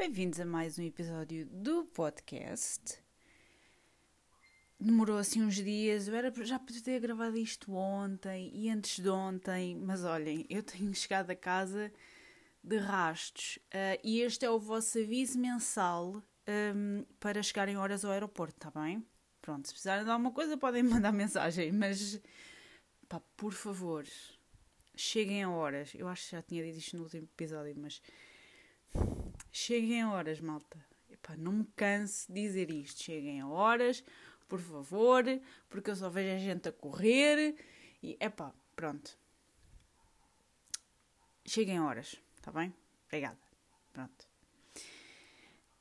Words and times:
Bem-vindos 0.00 0.40
a 0.40 0.46
mais 0.46 0.78
um 0.78 0.82
episódio 0.82 1.44
do 1.44 1.84
podcast. 1.84 3.04
Demorou 4.80 5.18
assim 5.18 5.42
uns 5.42 5.56
dias, 5.56 6.08
eu 6.08 6.14
era, 6.14 6.32
já 6.42 6.58
podia 6.58 6.80
ter 6.80 6.98
gravado 7.00 7.36
isto 7.36 7.74
ontem 7.74 8.50
e 8.54 8.70
antes 8.70 8.98
de 8.98 9.10
ontem, 9.10 9.76
mas 9.76 10.02
olhem, 10.02 10.46
eu 10.48 10.62
tenho 10.62 10.94
chegado 10.94 11.28
a 11.28 11.36
casa 11.36 11.92
de 12.64 12.78
rastos 12.78 13.58
uh, 13.74 14.00
e 14.02 14.22
este 14.22 14.46
é 14.46 14.50
o 14.50 14.58
vosso 14.58 14.98
aviso 14.98 15.38
mensal 15.38 16.22
um, 16.74 17.04
para 17.20 17.42
chegarem 17.42 17.76
horas 17.76 18.02
ao 18.02 18.12
aeroporto, 18.12 18.56
está 18.56 18.80
bem? 18.80 19.06
Pronto, 19.42 19.68
se 19.68 19.74
precisarem 19.74 20.04
de 20.06 20.10
alguma 20.10 20.32
coisa 20.32 20.56
podem 20.56 20.80
mandar 20.82 21.12
mensagem, 21.12 21.72
mas 21.72 22.18
pá, 23.06 23.20
por 23.36 23.52
favor, 23.52 24.06
cheguem 24.96 25.42
a 25.42 25.50
horas. 25.50 25.92
Eu 25.94 26.08
acho 26.08 26.24
que 26.24 26.36
já 26.36 26.40
tinha 26.40 26.64
dito 26.64 26.78
isto 26.78 26.96
no 26.96 27.02
último 27.02 27.24
episódio, 27.24 27.74
mas 27.76 28.00
cheguem 29.52 30.02
a 30.02 30.12
horas, 30.12 30.40
malta. 30.40 30.84
Epá, 31.10 31.36
não 31.36 31.52
me 31.52 31.64
canse 31.76 32.32
de 32.32 32.40
dizer 32.40 32.70
isto. 32.70 33.02
Cheguem 33.02 33.40
a 33.40 33.48
horas, 33.48 34.04
por 34.48 34.60
favor, 34.60 35.24
porque 35.68 35.90
eu 35.90 35.96
só 35.96 36.08
vejo 36.08 36.34
a 36.34 36.38
gente 36.38 36.68
a 36.68 36.72
correr 36.72 37.56
e 38.02 38.16
epá, 38.20 38.52
pronto. 38.74 39.18
Cheguem 41.44 41.78
a 41.78 41.84
horas, 41.84 42.16
está 42.36 42.52
bem? 42.52 42.72
Obrigada. 43.06 43.38
Pronto. 43.92 44.30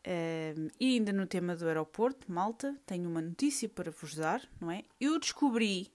Um, 0.08 0.70
e 0.80 0.96
ainda 0.96 1.14
no 1.14 1.28
tema 1.28 1.56
do 1.56 1.68
aeroporto, 1.68 2.32
malta, 2.32 2.76
tenho 2.86 3.10
uma 3.10 3.22
notícia 3.22 3.70
para 3.70 3.92
vos 3.92 4.16
dar, 4.16 4.48
não 4.60 4.72
é? 4.72 4.84
Eu 5.00 5.20
descobri 5.20 5.92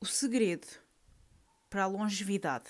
o 0.00 0.06
segredo 0.06 0.68
para 1.68 1.84
a 1.84 1.86
longevidade. 1.86 2.68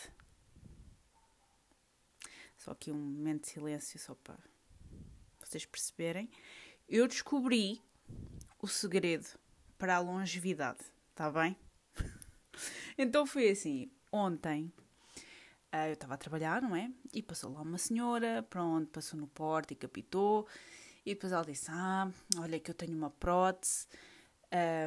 Só 2.63 2.71
aqui 2.71 2.93
um 2.93 2.97
momento 2.97 3.43
de 3.43 3.49
silêncio, 3.49 3.99
só 3.99 4.15
para 4.15 4.39
vocês 5.41 5.67
perceberem. 5.67 6.31
Eu 6.89 7.09
descobri 7.09 7.83
o 8.61 8.69
segredo 8.69 9.27
para 9.77 9.97
a 9.97 9.99
longevidade, 9.99 10.79
está 11.11 11.29
bem? 11.29 11.57
então 12.97 13.27
foi 13.27 13.51
assim: 13.51 13.91
ontem 14.13 14.73
uh, 15.75 15.89
eu 15.89 15.95
estava 15.95 16.15
a 16.15 16.17
trabalhar, 16.17 16.63
não 16.63 16.77
é? 16.77 16.89
E 17.13 17.21
passou 17.21 17.53
lá 17.53 17.63
uma 17.63 17.79
senhora, 17.79 18.47
pronto, 18.49 18.89
passou 18.93 19.19
no 19.19 19.27
porto 19.27 19.73
e 19.73 19.75
capitou. 19.75 20.47
E 21.05 21.15
depois 21.15 21.33
ela 21.33 21.45
disse: 21.45 21.67
Ah, 21.69 22.09
olha 22.39 22.61
que 22.61 22.71
eu 22.71 22.77
tenho 22.77 22.97
uma 22.97 23.11
prótese. 23.11 23.89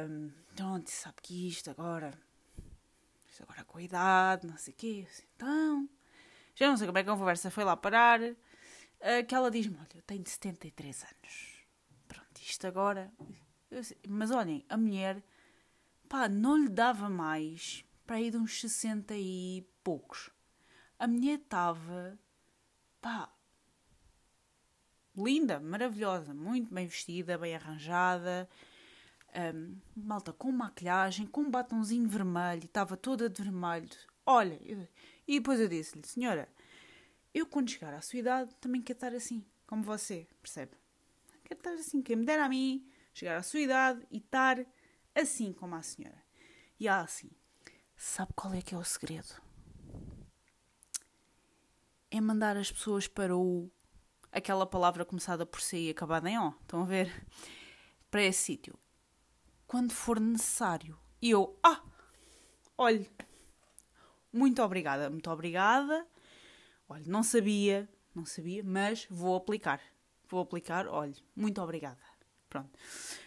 Um, 0.08 0.30
pronto, 0.54 0.88
sabe 0.88 1.16
que 1.20 1.46
isto 1.46 1.70
agora 1.70 2.18
isto 3.28 3.42
agora 3.42 3.64
com 3.64 3.76
a 3.76 3.82
idade, 3.82 4.46
não 4.46 4.56
sei 4.56 4.72
o 4.72 4.76
quê. 4.78 5.06
Assim, 5.10 5.24
então, 5.36 5.86
já 6.56 6.68
não 6.68 6.76
sei 6.76 6.88
como 6.88 6.98
é 6.98 7.04
que 7.04 7.10
a 7.10 7.16
conversa 7.16 7.50
foi 7.50 7.62
lá 7.62 7.76
parar. 7.76 8.18
Que 9.28 9.34
ela 9.34 9.50
diz-me: 9.50 9.76
Olha, 9.76 9.88
eu 9.94 10.02
tenho 10.02 10.26
73 10.26 11.04
anos. 11.04 11.66
Pronto, 12.08 12.40
isto 12.40 12.66
agora. 12.66 13.12
Mas 14.08 14.32
olhem, 14.32 14.64
a 14.68 14.76
mulher, 14.76 15.22
pá, 16.08 16.28
não 16.28 16.56
lhe 16.56 16.68
dava 16.68 17.08
mais 17.08 17.84
para 18.04 18.20
ir 18.20 18.32
de 18.32 18.36
uns 18.36 18.60
60 18.60 19.14
e 19.14 19.64
poucos. 19.84 20.30
A 20.98 21.06
mulher 21.06 21.38
estava, 21.38 22.18
pá, 23.00 23.30
linda, 25.14 25.60
maravilhosa, 25.60 26.32
muito 26.32 26.74
bem 26.74 26.86
vestida, 26.86 27.36
bem 27.36 27.54
arranjada 27.54 28.48
um, 29.36 29.76
malta 29.94 30.32
com 30.32 30.50
maquilhagem, 30.50 31.26
com 31.26 31.42
um 31.42 31.50
batonzinho 31.50 32.08
vermelho, 32.08 32.64
estava 32.64 32.96
toda 32.96 33.28
de 33.28 33.42
vermelho. 33.42 33.88
Olha, 34.24 34.58
eu, 34.64 34.86
e 35.26 35.38
depois 35.38 35.60
eu 35.60 35.68
disse-lhe, 35.68 36.06
senhora, 36.06 36.48
eu 37.34 37.46
quando 37.46 37.70
chegar 37.70 37.94
à 37.94 38.00
sua 38.00 38.18
idade 38.18 38.54
também 38.60 38.82
quero 38.82 38.96
estar 38.96 39.14
assim, 39.14 39.44
como 39.66 39.82
você, 39.82 40.26
percebe? 40.40 40.72
Quero 41.44 41.60
estar 41.60 41.72
assim, 41.72 42.02
quem 42.02 42.16
me 42.16 42.24
dera 42.24 42.44
a 42.44 42.48
mim 42.48 42.88
chegar 43.12 43.36
à 43.36 43.42
sua 43.42 43.60
idade 43.60 44.06
e 44.10 44.18
estar 44.18 44.64
assim 45.14 45.52
como 45.52 45.74
a 45.74 45.82
senhora. 45.82 46.22
E 46.78 46.88
ela 46.88 47.02
assim, 47.02 47.30
sabe 47.96 48.32
qual 48.34 48.54
é 48.54 48.62
que 48.62 48.74
é 48.74 48.78
o 48.78 48.84
segredo? 48.84 49.40
É 52.10 52.20
mandar 52.20 52.56
as 52.56 52.70
pessoas 52.70 53.06
para 53.06 53.36
o 53.36 53.70
aquela 54.30 54.66
palavra 54.66 55.04
começada 55.04 55.46
por 55.46 55.60
C 55.60 55.78
e 55.78 55.90
acabada 55.90 56.28
em 56.28 56.38
O. 56.38 56.50
Estão 56.60 56.82
a 56.82 56.84
ver? 56.84 57.26
Para 58.10 58.22
esse 58.22 58.42
sítio 58.42 58.78
quando 59.66 59.92
for 59.92 60.20
necessário. 60.20 60.98
E 61.20 61.30
eu, 61.30 61.58
ah, 61.62 61.82
olhe, 62.78 63.10
muito 64.36 64.62
obrigada, 64.62 65.08
muito 65.08 65.30
obrigada. 65.30 66.06
Olha, 66.88 67.04
não 67.06 67.22
sabia, 67.22 67.88
não 68.14 68.24
sabia, 68.24 68.62
mas 68.62 69.06
vou 69.10 69.34
aplicar. 69.36 69.80
Vou 70.28 70.40
aplicar, 70.40 70.86
olhe, 70.86 71.16
muito 71.34 71.60
obrigada. 71.60 71.98
Pronto. 72.48 72.70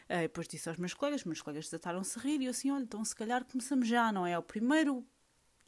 Uh, 0.05 0.21
depois 0.21 0.47
disse 0.47 0.69
aos 0.69 0.77
meus 0.77 0.93
colegas, 0.93 1.23
meus 1.23 1.41
colegas 1.41 1.65
desataram-se 1.65 2.17
a 2.17 2.21
rir 2.21 2.41
e 2.41 2.45
eu 2.45 2.51
assim, 2.51 2.71
olha, 2.71 2.83
então 2.83 3.03
se 3.03 3.15
calhar 3.15 3.43
começamos 3.43 3.87
já, 3.87 4.11
não 4.11 4.25
é? 4.25 4.37
O 4.37 4.43
primeiro 4.43 5.05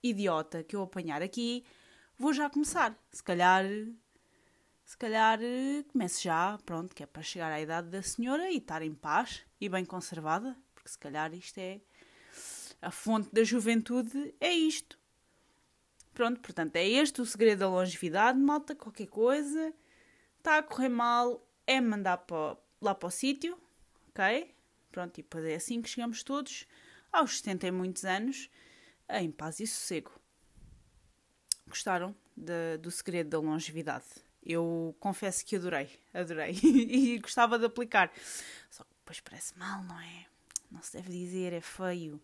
idiota 0.02 0.64
que 0.64 0.76
eu 0.76 0.84
apanhar 0.84 1.22
aqui, 1.22 1.64
vou 2.18 2.34
já 2.34 2.50
começar. 2.50 2.98
Se 3.12 3.24
calhar, 3.24 3.66
se 4.86 4.98
calhar 4.98 5.40
comece 5.92 6.24
já, 6.24 6.58
pronto, 6.66 6.96
que 6.96 7.04
é 7.04 7.06
para 7.06 7.22
chegar 7.22 7.52
à 7.52 7.60
idade 7.60 7.90
da 7.90 8.02
senhora 8.02 8.50
e 8.50 8.58
estar 8.58 8.82
em 8.82 8.94
paz 8.94 9.42
e 9.60 9.68
bem 9.68 9.86
conservada, 9.86 10.58
porque 10.74 10.90
se 10.90 10.98
calhar 10.98 11.34
isto 11.34 11.58
é 11.58 11.82
a 12.82 12.90
fonte 12.90 13.30
da 13.34 13.44
juventude, 13.44 14.34
é 14.40 14.52
isto. 14.52 15.01
Pronto, 16.14 16.40
portanto, 16.40 16.76
é 16.76 16.88
este 16.88 17.22
o 17.22 17.26
segredo 17.26 17.60
da 17.60 17.70
longevidade, 17.70 18.38
malta, 18.38 18.76
qualquer 18.76 19.08
coisa, 19.08 19.74
está 20.38 20.58
a 20.58 20.64
correr 20.64 20.90
mal, 20.90 21.46
é 21.66 21.80
mandar 21.80 22.26
lá 22.82 22.94
para 22.94 23.08
o 23.08 23.12
sítio, 23.12 23.58
ok? 24.10 24.54
Pronto, 24.92 25.18
e 25.20 25.24
depois 25.24 25.46
é 25.46 25.56
assim 25.56 25.82
que 25.82 25.90
chegamos 25.90 26.22
todos 26.24 26.68
aos 27.12 27.38
70 27.38 27.68
e 27.68 27.72
muitos 27.72 28.06
anos, 28.06 28.50
em 29.10 29.32
paz 29.32 29.60
e 29.60 29.68
sossego. 29.68 30.12
Gostaram 31.68 32.16
de, 32.36 32.78
do 32.78 32.92
segredo 32.92 33.30
da 33.30 33.40
longevidade? 33.40 34.06
Eu 34.44 34.96
confesso 35.00 35.46
que 35.46 35.56
adorei, 35.56 35.90
adorei 36.14 36.60
e 36.64 37.20
gostava 37.20 37.58
de 37.58 37.66
aplicar. 37.66 38.12
Só 38.70 38.84
Pois 39.12 39.20
parece 39.20 39.58
mal, 39.58 39.84
não 39.84 40.00
é? 40.00 40.26
Não 40.72 40.82
se 40.82 40.94
deve 40.94 41.12
dizer, 41.12 41.52
é 41.52 41.60
feio. 41.60 42.22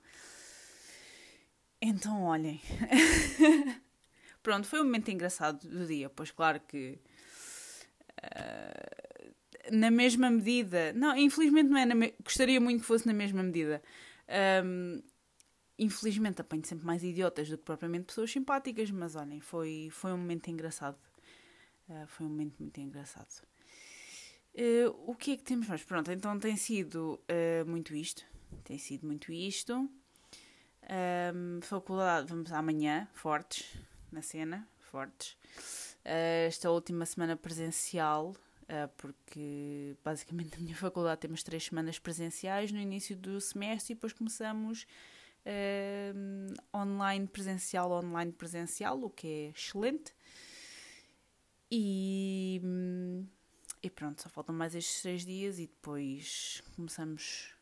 Então, 1.82 2.24
olhem. 2.24 2.60
Pronto, 4.42 4.68
foi 4.68 4.82
um 4.82 4.86
momento 4.86 5.10
engraçado 5.12 5.68
do 5.68 5.86
dia, 5.86 6.10
pois 6.10 6.32
claro 6.32 6.60
que. 6.62 7.00
Uh, 8.24 9.08
na 9.72 9.92
mesma 9.92 10.30
medida. 10.30 10.94
Não, 10.94 11.16
infelizmente 11.16 11.70
não 11.70 11.78
é. 11.78 11.86
Me... 11.86 12.14
Gostaria 12.24 12.60
muito 12.60 12.82
que 12.82 12.86
fosse 12.86 13.06
na 13.06 13.14
mesma 13.14 13.44
medida. 13.44 13.82
Um, 14.64 15.02
infelizmente 15.78 16.42
apanho 16.42 16.66
sempre 16.66 16.86
mais 16.86 17.04
idiotas 17.04 17.50
do 17.50 17.58
que 17.58 17.64
propriamente 17.64 18.06
pessoas 18.06 18.32
simpáticas, 18.32 18.90
mas 18.90 19.16
olhem, 19.16 19.40
foi, 19.40 19.90
foi 19.92 20.12
um 20.12 20.18
momento 20.18 20.50
engraçado. 20.50 20.98
Uh, 21.90 22.08
foi 22.08 22.26
um 22.26 22.30
momento 22.30 22.56
muito 22.60 22.80
engraçado. 22.80 23.44
Uh, 24.56 24.90
o 25.06 25.16
que 25.16 25.32
é 25.32 25.38
que 25.38 25.44
temos 25.44 25.68
mais? 25.68 25.84
Pronto, 25.84 26.12
então 26.12 26.40
tem 26.40 26.56
sido 26.56 27.22
muito 27.68 27.96
isto. 27.96 28.24
Tem 28.64 28.78
sido 28.78 29.06
muito 29.06 29.32
isto. 29.32 29.90
Um, 30.90 31.62
faculdade, 31.62 32.28
vamos 32.28 32.52
amanhã, 32.52 33.08
fortes, 33.14 33.76
na 34.12 34.22
cena, 34.22 34.68
fortes. 34.80 35.34
Uh, 36.06 36.48
esta 36.48 36.72
última 36.72 37.06
semana 37.06 37.36
presencial, 37.36 38.36
porque 38.98 39.96
basicamente 40.04 40.52
na 40.52 40.58
minha 40.58 40.76
faculdade 40.78 41.22
temos 41.22 41.42
três 41.42 41.66
semanas 41.66 42.00
presenciais 42.00 42.72
no 42.72 42.80
início 42.80 43.16
do 43.16 43.40
semestre 43.40 43.94
e 43.94 43.96
depois 43.96 44.12
começamos 44.12 44.86
online 46.76 47.26
presencial, 47.28 47.90
online 47.92 48.34
presencial, 48.34 49.02
o 49.02 49.10
que 49.10 49.28
é 49.28 49.50
excelente. 49.50 50.14
E 51.72 52.62
e 53.82 53.90
pronto, 53.90 54.22
só 54.22 54.30
faltam 54.30 54.56
mais 54.56 54.76
estes 54.76 55.02
três 55.02 55.26
dias 55.26 55.60
e 55.60 55.68
depois 55.68 56.62
começamos 56.76 57.54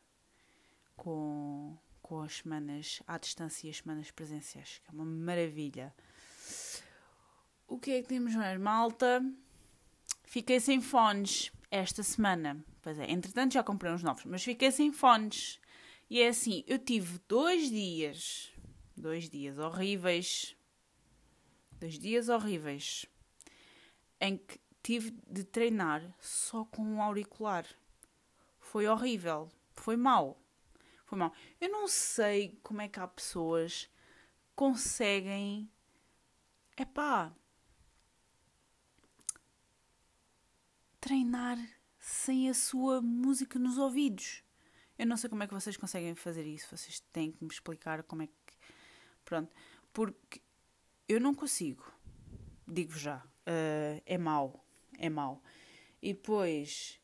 com, 0.96 1.78
com 2.06 2.22
as 2.22 2.38
semanas 2.38 3.02
à 3.08 3.18
distância 3.18 3.66
e 3.66 3.72
as 3.72 3.78
semanas 3.78 4.12
presenciais, 4.12 4.78
que 4.78 4.92
é 4.92 4.94
uma 4.94 5.04
maravilha. 5.04 5.92
O 7.68 7.80
que 7.80 7.94
é 7.94 8.02
que 8.04 8.08
temos 8.08 8.36
mais, 8.36 8.60
malta? 8.62 9.26
Fiquei 10.24 10.60
sem 10.60 10.80
fones 10.80 11.52
esta 11.72 12.04
semana. 12.04 12.64
Pois 12.84 13.00
é, 13.00 13.10
entretanto 13.12 13.56
já 13.56 13.64
comprei 13.64 13.92
uns 13.92 14.04
novos, 14.04 14.24
mas 14.26 14.44
fiquei 14.44 14.70
sem 14.70 14.92
fones. 14.92 15.60
E 16.08 16.22
é 16.22 16.28
assim, 16.28 16.64
eu 16.68 16.78
tive 16.78 17.20
dois 17.28 17.72
dias, 17.72 18.54
dois 18.96 19.28
dias 19.28 19.58
horríveis, 19.58 20.56
dois 21.72 21.98
dias 21.98 22.30
horríveis, 22.30 23.08
em 24.22 24.38
que 24.38 24.60
tive 24.84 25.10
de 25.28 25.44
treinar 25.44 26.04
só 26.20 26.66
com 26.66 26.84
um 26.84 27.02
auricular. 27.02 27.66
Foi 28.60 28.86
horrível. 28.88 29.50
Foi 29.76 29.98
Eu 31.60 31.70
não 31.70 31.88
sei 31.88 32.60
como 32.64 32.82
é 32.82 32.88
que 32.88 33.00
há 33.00 33.08
pessoas 33.08 33.90
conseguem. 34.56 35.70
Epá. 36.78 37.34
andar 41.36 41.58
sem 42.00 42.50
a 42.50 42.54
sua 42.54 43.02
música 43.02 43.60
nos 43.60 43.78
ouvidos. 43.78 44.44
Eu 44.98 45.06
não 45.06 45.18
sei 45.18 45.30
como 45.30 45.44
é 45.44 45.48
que 45.48 45.54
vocês 45.54 45.76
conseguem 45.76 46.16
fazer 46.16 46.46
isso. 46.46 46.76
Vocês 46.76 47.00
têm 47.12 47.32
que 47.32 47.44
me 47.44 47.52
explicar 47.52 48.02
como 48.04 48.24
é 48.24 48.28
que. 48.28 48.34
Pronto. 49.26 49.54
Porque 49.92 50.42
eu 51.08 51.20
não 51.20 51.36
consigo. 51.36 51.92
Digo 52.68 52.98
já. 52.98 53.18
Uh, 53.18 54.02
é 54.06 54.18
mau. 54.18 54.66
É 54.98 55.10
mau. 55.10 55.44
E 56.02 56.14
depois 56.14 57.00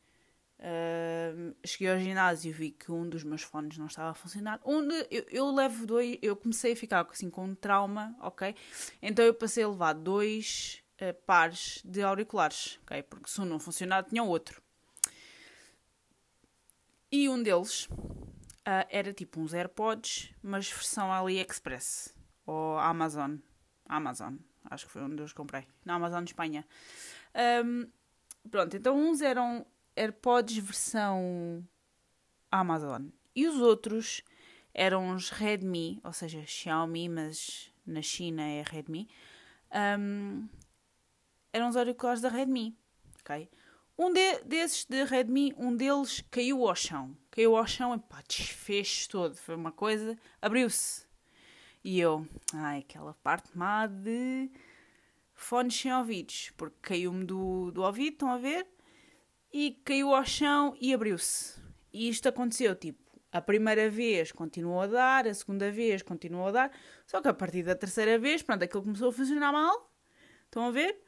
Cheguei 1.64 1.92
ao 1.92 1.98
ginásio 1.98 2.52
vi 2.52 2.70
que 2.70 2.92
um 2.92 3.08
dos 3.08 3.24
meus 3.24 3.42
fones 3.42 3.76
não 3.78 3.86
estava 3.86 4.10
a 4.10 4.14
funcionar. 4.14 4.60
Um 4.64 4.86
de, 4.86 5.06
eu, 5.10 5.24
eu, 5.30 5.50
levo 5.50 5.86
dois, 5.86 6.18
eu 6.22 6.36
comecei 6.36 6.72
a 6.72 6.76
ficar 6.76 7.06
assim 7.10 7.28
com 7.28 7.46
um 7.46 7.54
trauma, 7.54 8.14
ok? 8.20 8.54
Então 9.00 9.24
eu 9.24 9.34
passei 9.34 9.64
a 9.64 9.68
levar 9.68 9.92
dois 9.94 10.82
uh, 11.00 11.14
pares 11.26 11.82
de 11.84 12.02
auriculares, 12.02 12.78
ok? 12.82 13.02
Porque 13.02 13.28
se 13.28 13.40
um 13.40 13.44
não 13.44 13.58
funcionar, 13.58 14.04
tinha 14.04 14.22
outro. 14.22 14.62
E 17.10 17.28
um 17.28 17.42
deles 17.42 17.86
uh, 17.86 18.86
era 18.88 19.12
tipo 19.12 19.40
uns 19.40 19.52
AirPods, 19.52 20.32
mas 20.42 20.70
versão 20.70 21.12
AliExpress 21.12 22.14
ou 22.46 22.78
Amazon. 22.78 23.36
Amazon, 23.86 24.36
acho 24.70 24.86
que 24.86 24.92
foi 24.92 25.02
onde 25.02 25.20
eu 25.20 25.24
os 25.24 25.32
comprei. 25.32 25.66
Na 25.84 25.94
Amazon 25.96 26.24
Espanha. 26.24 26.64
Um, 27.64 27.90
pronto, 28.48 28.76
então 28.76 28.96
uns 28.96 29.20
eram 29.20 29.66
AirPods 29.96 30.56
versão 30.56 31.66
Amazon. 32.50 33.08
E 33.34 33.46
os 33.46 33.56
outros 33.56 34.22
eram 34.74 35.14
os 35.14 35.30
Redmi, 35.30 36.00
ou 36.04 36.12
seja, 36.12 36.44
Xiaomi, 36.46 37.08
mas 37.08 37.70
na 37.86 38.02
China 38.02 38.42
é 38.42 38.62
Redmi. 38.62 39.08
Um, 39.98 40.48
eram 41.52 41.68
os 41.68 41.76
auriculares 41.76 42.20
da 42.20 42.28
Redmi, 42.28 42.76
ok? 43.20 43.48
Um 43.98 44.12
de, 44.12 44.42
desses 44.44 44.84
de 44.84 45.04
Redmi, 45.04 45.54
um 45.56 45.76
deles 45.76 46.24
caiu 46.30 46.66
ao 46.66 46.74
chão. 46.74 47.16
Caiu 47.30 47.56
ao 47.56 47.66
chão 47.66 47.94
e 47.94 47.98
pá, 47.98 48.22
desfez 48.26 49.06
todo. 49.06 49.36
Foi 49.36 49.54
uma 49.54 49.72
coisa, 49.72 50.18
abriu-se. 50.40 51.06
E 51.84 52.00
eu, 52.00 52.26
ai, 52.54 52.78
aquela 52.78 53.14
parte 53.14 53.56
má 53.56 53.86
de 53.86 54.50
fones 55.34 55.74
sem 55.74 55.92
ouvidos, 55.92 56.52
porque 56.56 56.76
caiu-me 56.80 57.24
do, 57.24 57.70
do 57.72 57.82
ouvido, 57.82 58.12
estão 58.12 58.30
a 58.30 58.38
ver? 58.38 58.66
E 59.52 59.72
caiu 59.84 60.14
ao 60.14 60.24
chão 60.24 60.76
e 60.80 60.94
abriu-se. 60.94 61.60
E 61.92 62.08
isto 62.08 62.28
aconteceu, 62.28 62.74
tipo, 62.74 63.02
a 63.30 63.40
primeira 63.40 63.90
vez 63.90 64.32
continuou 64.32 64.80
a 64.80 64.86
dar, 64.86 65.26
a 65.26 65.34
segunda 65.34 65.70
vez 65.70 66.02
continuou 66.02 66.48
a 66.48 66.52
dar, 66.52 66.72
só 67.06 67.20
que 67.20 67.28
a 67.28 67.34
partir 67.34 67.62
da 67.62 67.74
terceira 67.74 68.18
vez, 68.18 68.42
pronto, 68.42 68.62
aquilo 68.62 68.82
começou 68.82 69.08
a 69.08 69.12
funcionar 69.12 69.52
mal. 69.52 69.90
Estão 70.44 70.66
a 70.66 70.70
ver? 70.70 70.98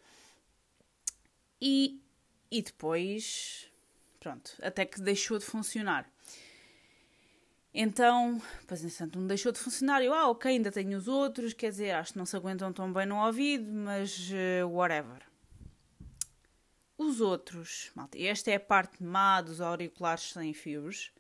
E, 1.61 2.03
e 2.51 2.63
depois, 2.63 3.71
pronto, 4.21 4.53
até 4.63 4.85
que 4.85 5.01
deixou 5.01 5.39
de 5.39 5.45
funcionar. 5.45 6.11
Então, 7.73 8.41
pois 8.69 8.85
entretanto 8.85 9.19
não 9.19 9.27
deixou 9.27 9.51
de 9.51 9.59
funcionar. 9.59 10.01
Eu, 10.03 10.15
ah, 10.15 10.31
ok, 10.31 10.51
ainda 10.51 10.71
tenho 10.71 10.97
os 10.97 11.09
outros, 11.09 11.53
quer 11.53 11.71
dizer, 11.71 11.91
acho 11.91 12.13
que 12.13 12.19
não 12.19 12.25
se 12.25 12.37
aguentam 12.37 12.73
tão 12.73 12.93
bem 12.93 13.05
no 13.05 13.17
ouvido, 13.17 13.71
mas 13.71 14.31
uh, 14.31 14.69
whatever. 14.69 15.34
Os 16.97 17.21
outros, 17.21 17.91
malta, 17.95 18.17
esta 18.19 18.51
é 18.51 18.55
a 18.55 18.61
parte 18.61 19.03
má 19.03 19.41
dos 19.41 19.61
auriculares 19.61 20.33
sem 20.33 20.55
fios. 20.55 21.13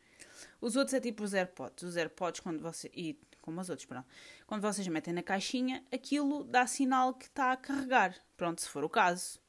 Os 0.60 0.76
outros 0.76 0.94
é 0.94 1.00
tipo 1.00 1.24
os 1.24 1.34
AirPods. 1.34 1.82
Os 1.82 1.96
AirPods, 1.96 2.40
quando 2.40 2.60
você. 2.60 2.90
E 2.94 3.18
como 3.40 3.60
os 3.60 3.68
outros, 3.68 3.86
pronto. 3.86 4.06
Quando 4.46 4.62
vocês 4.62 4.86
metem 4.86 5.12
na 5.12 5.22
caixinha, 5.22 5.84
aquilo 5.92 6.44
dá 6.44 6.66
sinal 6.66 7.12
que 7.12 7.26
está 7.26 7.52
a 7.52 7.56
carregar. 7.56 8.14
Pronto, 8.36 8.60
se 8.60 8.68
for 8.68 8.84
o 8.84 8.88
caso. 8.88 9.40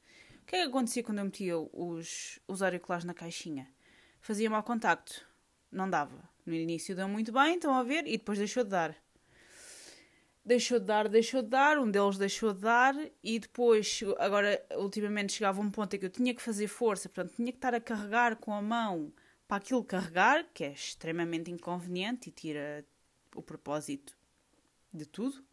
O 0.41 0.45
que 0.45 0.55
é 0.55 0.61
que 0.63 0.67
acontecia 0.67 1.03
quando 1.03 1.19
eu 1.19 1.25
metia 1.25 1.57
os, 1.57 2.39
os 2.47 2.61
auriculares 2.61 3.05
na 3.05 3.13
caixinha? 3.13 3.67
Fazia 4.19 4.49
mau 4.49 4.63
contacto. 4.63 5.25
Não 5.71 5.89
dava. 5.89 6.27
No 6.45 6.53
início 6.53 6.95
deu 6.95 7.07
muito 7.07 7.31
bem, 7.31 7.55
estão 7.55 7.73
a 7.73 7.83
ver, 7.83 8.05
e 8.07 8.17
depois 8.17 8.37
deixou 8.37 8.63
de 8.63 8.69
dar 8.69 8.95
deixou 10.45 10.79
de 10.79 10.85
dar, 10.85 11.09
deixou 11.09 11.41
de 11.41 11.49
dar, 11.49 11.79
um 11.79 11.89
deles 11.89 12.17
deixou 12.17 12.53
de 12.53 12.61
dar 12.61 12.95
e 13.23 13.39
depois, 13.39 14.01
agora, 14.19 14.63
ultimamente 14.75 15.33
chegava 15.33 15.59
um 15.59 15.71
ponto 15.71 15.95
em 15.95 15.99
que 15.99 16.05
eu 16.05 16.09
tinha 16.09 16.33
que 16.35 16.41
fazer 16.41 16.67
força, 16.67 17.09
portanto, 17.09 17.35
tinha 17.35 17.51
que 17.51 17.57
estar 17.57 17.73
a 17.73 17.79
carregar 17.79 18.35
com 18.35 18.53
a 18.53 18.61
mão 18.61 19.11
para 19.47 19.57
aquilo 19.57 19.83
carregar, 19.83 20.45
que 20.53 20.63
é 20.63 20.71
extremamente 20.71 21.49
inconveniente 21.49 22.29
e 22.29 22.31
tira 22.31 22.85
o 23.35 23.41
propósito 23.41 24.15
de 24.93 25.05
tudo. 25.05 25.43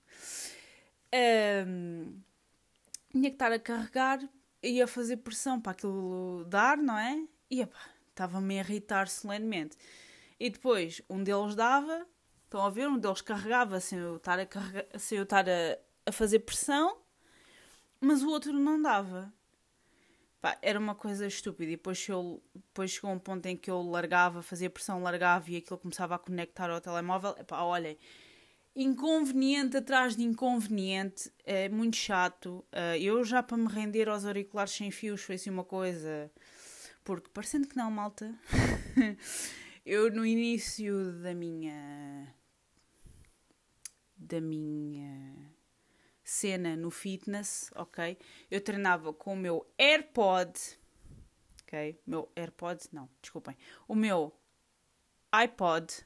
Um, 1.66 2.20
tinha 3.10 3.28
que 3.28 3.34
estar 3.34 3.52
a 3.52 3.58
carregar 3.58 4.20
e 4.62 4.80
a 4.80 4.86
fazer 4.86 5.18
pressão 5.18 5.60
para 5.60 5.72
aquilo 5.72 6.44
dar, 6.44 6.78
não 6.78 6.96
é? 6.96 7.26
E 7.50 7.66
estava-me 8.08 8.58
a 8.58 8.62
irritar 8.62 9.08
solenemente. 9.08 9.76
E 10.38 10.48
depois 10.48 11.02
um 11.08 11.22
deles 11.22 11.54
dava 11.54 12.06
Estão 12.52 12.66
a 12.66 12.68
ver? 12.68 12.86
Um 12.86 12.98
deles 12.98 13.22
carregava 13.22 13.80
sem 13.80 13.98
eu 13.98 14.16
estar 14.16 14.38
a, 14.38 14.44
carregar, 14.44 14.84
sem 14.98 15.16
eu 15.16 15.24
estar 15.24 15.48
a, 15.48 15.78
a 16.04 16.12
fazer 16.12 16.40
pressão, 16.40 16.98
mas 17.98 18.22
o 18.22 18.28
outro 18.28 18.52
não 18.52 18.80
dava. 18.80 19.32
Pá, 20.38 20.58
era 20.60 20.78
uma 20.78 20.94
coisa 20.94 21.26
estúpida. 21.26 21.72
E 21.72 21.76
depois, 21.76 22.06
eu, 22.06 22.42
depois 22.54 22.90
chegou 22.90 23.10
um 23.10 23.18
ponto 23.18 23.46
em 23.46 23.56
que 23.56 23.70
eu 23.70 23.80
largava, 23.80 24.42
fazia 24.42 24.68
pressão, 24.68 25.02
largava 25.02 25.50
e 25.50 25.56
aquilo 25.56 25.78
começava 25.78 26.14
a 26.14 26.18
conectar 26.18 26.68
ao 26.68 26.78
telemóvel. 26.78 27.34
Epá, 27.38 27.62
olhem, 27.62 27.96
inconveniente 28.76 29.78
atrás 29.78 30.14
de 30.14 30.22
inconveniente, 30.22 31.32
é 31.46 31.70
muito 31.70 31.96
chato. 31.96 32.62
Uh, 32.70 32.96
eu 33.00 33.24
já 33.24 33.42
para 33.42 33.56
me 33.56 33.66
render 33.66 34.10
aos 34.10 34.26
auriculares 34.26 34.74
sem 34.74 34.90
fios 34.90 35.22
foi 35.22 35.36
assim 35.36 35.48
uma 35.48 35.64
coisa. 35.64 36.30
Porque 37.02 37.30
parecendo 37.32 37.66
que 37.66 37.78
não, 37.78 37.90
malta. 37.90 38.30
eu 39.86 40.10
no 40.10 40.26
início 40.26 41.14
da 41.22 41.34
minha 41.34 42.41
da 44.22 44.40
minha 44.40 45.52
cena 46.24 46.76
no 46.76 46.90
fitness, 46.90 47.70
ok? 47.74 48.16
Eu 48.50 48.60
treinava 48.60 49.12
com 49.12 49.34
o 49.34 49.36
meu 49.36 49.66
AirPod, 49.78 50.52
ok? 51.62 52.00
Meu 52.06 52.30
AirPod, 52.36 52.82
não, 52.92 53.08
desculpem. 53.20 53.56
O 53.88 53.94
meu 53.94 54.32
iPod, 55.32 56.04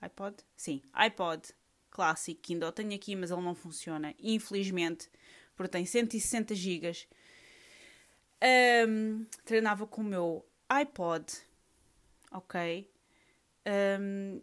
iPod? 0.00 0.36
Sim, 0.56 0.82
iPod 0.92 1.54
clássico, 1.92 2.40
que 2.40 2.54
ainda 2.54 2.68
o 2.68 2.72
tenho 2.72 2.94
aqui, 2.94 3.14
mas 3.14 3.30
ele 3.30 3.42
não 3.42 3.54
funciona, 3.54 4.14
infelizmente, 4.18 5.08
porque 5.54 5.68
tem 5.68 5.84
160 5.84 6.54
GB. 6.54 7.06
Um, 8.88 9.24
treinava 9.44 9.86
com 9.86 10.00
o 10.00 10.04
meu 10.04 10.44
iPod, 10.68 11.24
ok? 12.32 12.90
Um, 14.00 14.40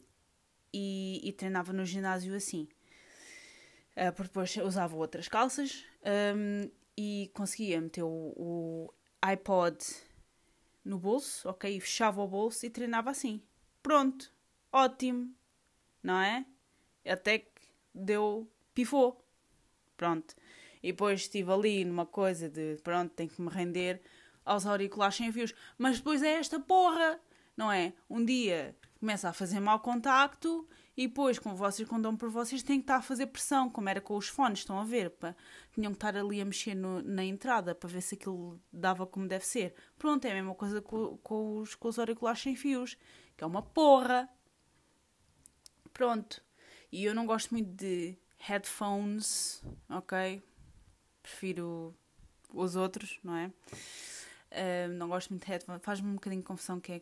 e, 0.72 1.20
e, 1.28 1.34
treinava 1.34 1.74
no 1.74 1.84
ginásio 1.84 2.34
assim. 2.36 2.70
Uh, 4.00 4.14
porque 4.14 4.30
depois 4.30 4.56
usava 4.56 4.96
outras 4.96 5.28
calças 5.28 5.84
um, 6.34 6.72
e 6.96 7.30
conseguia 7.34 7.82
meter 7.82 8.02
o, 8.02 8.08
o, 8.08 8.94
iPod 9.22 9.78
no 10.86 10.98
bolso, 10.98 11.50
ok? 11.50 11.76
E 11.76 11.82
fechava 11.82 12.22
o 12.22 12.28
bolso 12.28 12.66
e 12.66 12.70
treinava 12.70 13.10
assim. 13.10 13.44
Pronto, 13.84 14.32
ótimo, 14.72 15.36
não 16.02 16.18
é? 16.18 16.46
Até 17.06 17.40
que 17.40 17.62
deu, 17.94 18.50
pifou. 18.74 19.22
Pronto. 19.98 20.34
E 20.82 20.94
depois 20.94 21.22
estive 21.22 21.52
ali 21.52 21.84
numa 21.84 22.06
coisa 22.06 22.50
de, 22.50 22.78
pronto, 22.82 23.14
tenho 23.14 23.30
que 23.30 23.42
me 23.42 23.50
render 23.50 24.02
aos 24.46 24.66
auriculares 24.66 25.18
sem 25.18 25.30
fios. 25.30 25.54
Mas 25.78 25.98
depois 25.98 26.24
é 26.24 26.36
esta 26.36 26.58
porra, 26.58 27.20
não 27.58 27.70
é? 27.70 27.92
Um 28.10 28.24
dia 28.24 28.74
começa 28.98 29.28
a 29.28 29.34
fazer 29.34 29.60
mau 29.60 29.82
contacto 29.82 30.66
e 31.00 31.08
depois, 31.08 31.40
como 31.40 31.56
vocês, 31.56 31.88
quando 31.88 32.04
dão 32.04 32.18
por 32.18 32.30
vocês, 32.30 32.62
têm 32.62 32.80
que 32.80 32.84
estar 32.84 32.98
a 32.98 33.02
fazer 33.02 33.28
pressão, 33.28 33.70
como 33.70 33.88
era 33.88 34.02
com 34.02 34.18
os 34.18 34.28
fones, 34.28 34.60
estão 34.60 34.78
a 34.78 34.84
ver? 34.84 35.10
Pá. 35.12 35.34
Tinham 35.72 35.94
que 35.94 35.96
estar 35.96 36.14
ali 36.18 36.42
a 36.42 36.44
mexer 36.44 36.76
no, 36.76 37.02
na 37.02 37.24
entrada 37.24 37.74
para 37.74 37.88
ver 37.88 38.02
se 38.02 38.16
aquilo 38.16 38.60
dava 38.70 39.08
como 39.08 39.26
deve 39.26 39.46
ser. 39.46 39.74
Pronto, 39.98 40.26
é 40.26 40.32
a 40.32 40.34
mesma 40.34 40.54
coisa 40.54 40.82
com, 40.82 41.18
com, 41.20 41.60
os, 41.60 41.74
com 41.74 41.88
os 41.88 41.98
auriculares 41.98 42.42
sem 42.42 42.54
fios, 42.54 42.98
que 43.38 43.46
é 43.46 43.48
uma 43.48 43.62
porra. 43.62 44.28
Pronto. 45.94 46.44
E 46.92 47.06
eu 47.06 47.16
não 47.16 47.26
gosto 47.26 47.52
muito 47.52 47.72
de 47.74 48.18
headphones, 48.38 49.64
ok? 49.90 50.44
Prefiro 51.22 51.96
os 52.54 52.76
outros, 52.76 53.22
não 53.24 53.38
é? 53.38 53.54
Uh, 54.52 54.90
não 54.96 55.08
gosto 55.08 55.30
muito 55.30 55.46
de 55.46 55.50
headphones. 55.50 55.82
Faz-me 55.82 56.10
um 56.10 56.16
bocadinho 56.16 56.42
de 56.42 56.48
confusão 56.48 56.78
que 56.78 56.92
é. 56.92 57.02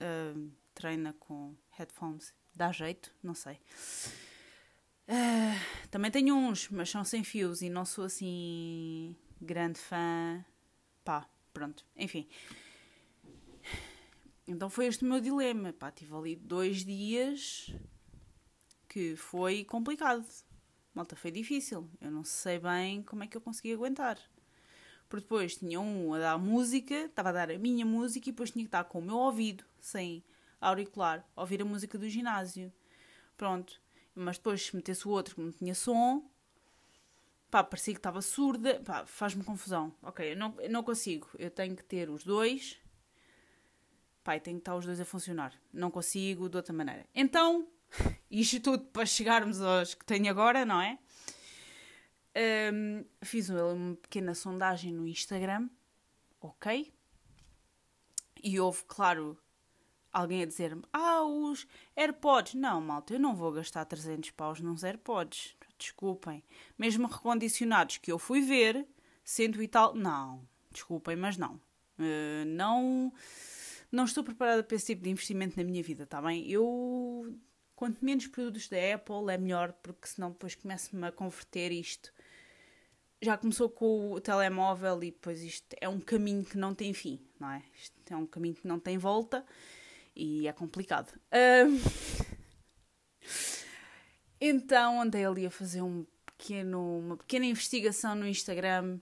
Uh, 0.00 0.63
treina 0.74 1.14
com 1.18 1.54
headphones. 1.70 2.34
Dá 2.54 2.70
jeito? 2.72 3.12
Não 3.22 3.34
sei. 3.34 3.58
Uh, 5.08 5.88
também 5.90 6.10
tenho 6.10 6.34
uns, 6.34 6.68
mas 6.70 6.90
são 6.90 7.04
sem 7.04 7.22
fios 7.22 7.62
e 7.62 7.68
não 7.68 7.84
sou 7.84 8.04
assim 8.04 9.14
grande 9.40 9.78
fã. 9.78 10.44
Pá, 11.04 11.28
pronto. 11.52 11.84
Enfim. 11.96 12.26
Então 14.46 14.68
foi 14.70 14.86
este 14.86 15.04
o 15.04 15.08
meu 15.08 15.20
dilema. 15.20 15.72
Pá, 15.72 15.90
tive 15.90 16.14
ali 16.14 16.36
dois 16.36 16.84
dias 16.84 17.74
que 18.88 19.16
foi 19.16 19.64
complicado. 19.64 20.24
Malta, 20.94 21.16
foi 21.16 21.30
difícil. 21.30 21.90
Eu 22.00 22.10
não 22.10 22.24
sei 22.24 22.58
bem 22.58 23.02
como 23.02 23.24
é 23.24 23.26
que 23.26 23.36
eu 23.36 23.40
consegui 23.40 23.72
aguentar. 23.72 24.18
porque 25.08 25.24
depois 25.24 25.56
tinha 25.56 25.80
um 25.80 26.14
a 26.14 26.18
dar 26.18 26.38
música, 26.38 26.94
estava 26.94 27.28
a 27.30 27.32
dar 27.32 27.50
a 27.50 27.58
minha 27.58 27.84
música 27.86 28.28
e 28.28 28.32
depois 28.32 28.50
tinha 28.50 28.64
que 28.64 28.68
estar 28.68 28.84
com 28.84 28.98
o 29.00 29.02
meu 29.02 29.16
ouvido, 29.16 29.64
sem 29.80 30.24
auricular, 30.68 31.26
ouvir 31.36 31.62
a 31.62 31.64
música 31.64 31.98
do 31.98 32.08
ginásio. 32.08 32.72
Pronto. 33.36 33.80
Mas 34.14 34.36
depois, 34.36 34.66
se 34.66 34.76
metesse 34.76 35.06
o 35.08 35.10
outro 35.10 35.34
que 35.34 35.40
não 35.40 35.50
tinha 35.50 35.74
som, 35.74 36.28
pá, 37.50 37.62
parecia 37.64 37.94
que 37.94 37.98
estava 37.98 38.22
surda, 38.22 38.80
pá, 38.84 39.04
faz-me 39.06 39.44
confusão. 39.44 39.94
Ok, 40.02 40.32
eu 40.32 40.36
não, 40.36 40.54
eu 40.60 40.70
não 40.70 40.82
consigo, 40.82 41.28
eu 41.38 41.50
tenho 41.50 41.76
que 41.76 41.84
ter 41.84 42.08
os 42.08 42.24
dois, 42.24 42.78
pá, 44.22 44.38
tenho 44.38 44.56
que 44.56 44.62
estar 44.62 44.76
os 44.76 44.86
dois 44.86 45.00
a 45.00 45.04
funcionar. 45.04 45.52
Não 45.72 45.90
consigo 45.90 46.48
de 46.48 46.56
outra 46.56 46.72
maneira. 46.72 47.06
Então, 47.14 47.68
isto 48.30 48.60
tudo 48.60 48.84
para 48.86 49.06
chegarmos 49.06 49.60
aos 49.60 49.94
que 49.94 50.04
tenho 50.04 50.30
agora, 50.30 50.64
não 50.64 50.80
é? 50.80 50.98
Um, 52.72 53.04
fiz 53.22 53.48
uma 53.48 53.94
pequena 53.96 54.34
sondagem 54.34 54.92
no 54.92 55.06
Instagram, 55.06 55.68
ok? 56.40 56.92
E 58.42 58.58
houve, 58.58 58.82
claro, 58.88 59.38
alguém 60.14 60.42
a 60.42 60.46
dizer-me: 60.46 60.82
Ah, 60.92 61.22
os 61.24 61.66
AirPods. 61.96 62.54
Não, 62.54 62.80
malta, 62.80 63.12
eu 63.12 63.20
não 63.20 63.34
vou 63.34 63.52
gastar 63.52 63.84
300 63.84 64.30
paus 64.30 64.60
nos 64.60 64.84
AirPods. 64.84 65.56
Desculpem. 65.76 66.42
Mesmo 66.78 67.08
recondicionados 67.08 67.98
que 67.98 68.10
eu 68.12 68.18
fui 68.18 68.40
ver, 68.40 68.86
cento 69.24 69.60
e 69.60 69.68
tal. 69.68 69.94
Não, 69.94 70.46
desculpem, 70.70 71.16
mas 71.16 71.36
não. 71.36 71.60
Uh, 71.98 72.46
não. 72.46 73.12
Não 73.90 74.04
estou 74.04 74.24
preparada 74.24 74.62
para 74.62 74.76
esse 74.76 74.86
tipo 74.86 75.02
de 75.02 75.10
investimento 75.10 75.56
na 75.56 75.64
minha 75.64 75.82
vida, 75.82 76.04
está 76.04 76.22
bem? 76.22 76.48
Eu. 76.48 77.36
Quanto 77.76 78.04
menos 78.04 78.28
produtos 78.28 78.68
da 78.68 78.76
Apple 78.94 79.32
é 79.32 79.36
melhor, 79.36 79.72
porque 79.82 80.06
senão 80.06 80.30
depois 80.30 80.54
começo-me 80.54 81.08
a 81.08 81.12
converter 81.12 81.72
isto 81.72 82.12
já 83.20 83.38
começou 83.38 83.70
com 83.70 84.12
o 84.12 84.20
telemóvel 84.20 85.02
e 85.02 85.10
depois 85.10 85.42
isto 85.42 85.74
é 85.80 85.88
um 85.88 85.98
caminho 85.98 86.44
que 86.44 86.58
não 86.58 86.74
tem 86.74 86.92
fim, 86.92 87.18
não 87.40 87.50
é? 87.50 87.62
Isto 87.74 88.12
é 88.12 88.16
um 88.16 88.26
caminho 88.26 88.54
que 88.54 88.68
não 88.68 88.78
tem 88.78 88.98
volta 88.98 89.44
e 90.14 90.46
é 90.48 90.52
complicado. 90.52 91.12
Então 94.46 95.00
andei 95.00 95.24
ali 95.24 95.46
a 95.46 95.50
fazer 95.50 95.80
um 95.80 96.04
pequeno, 96.26 96.98
uma 96.98 97.16
pequena 97.16 97.46
investigação 97.46 98.14
no 98.14 98.26
Instagram 98.26 99.00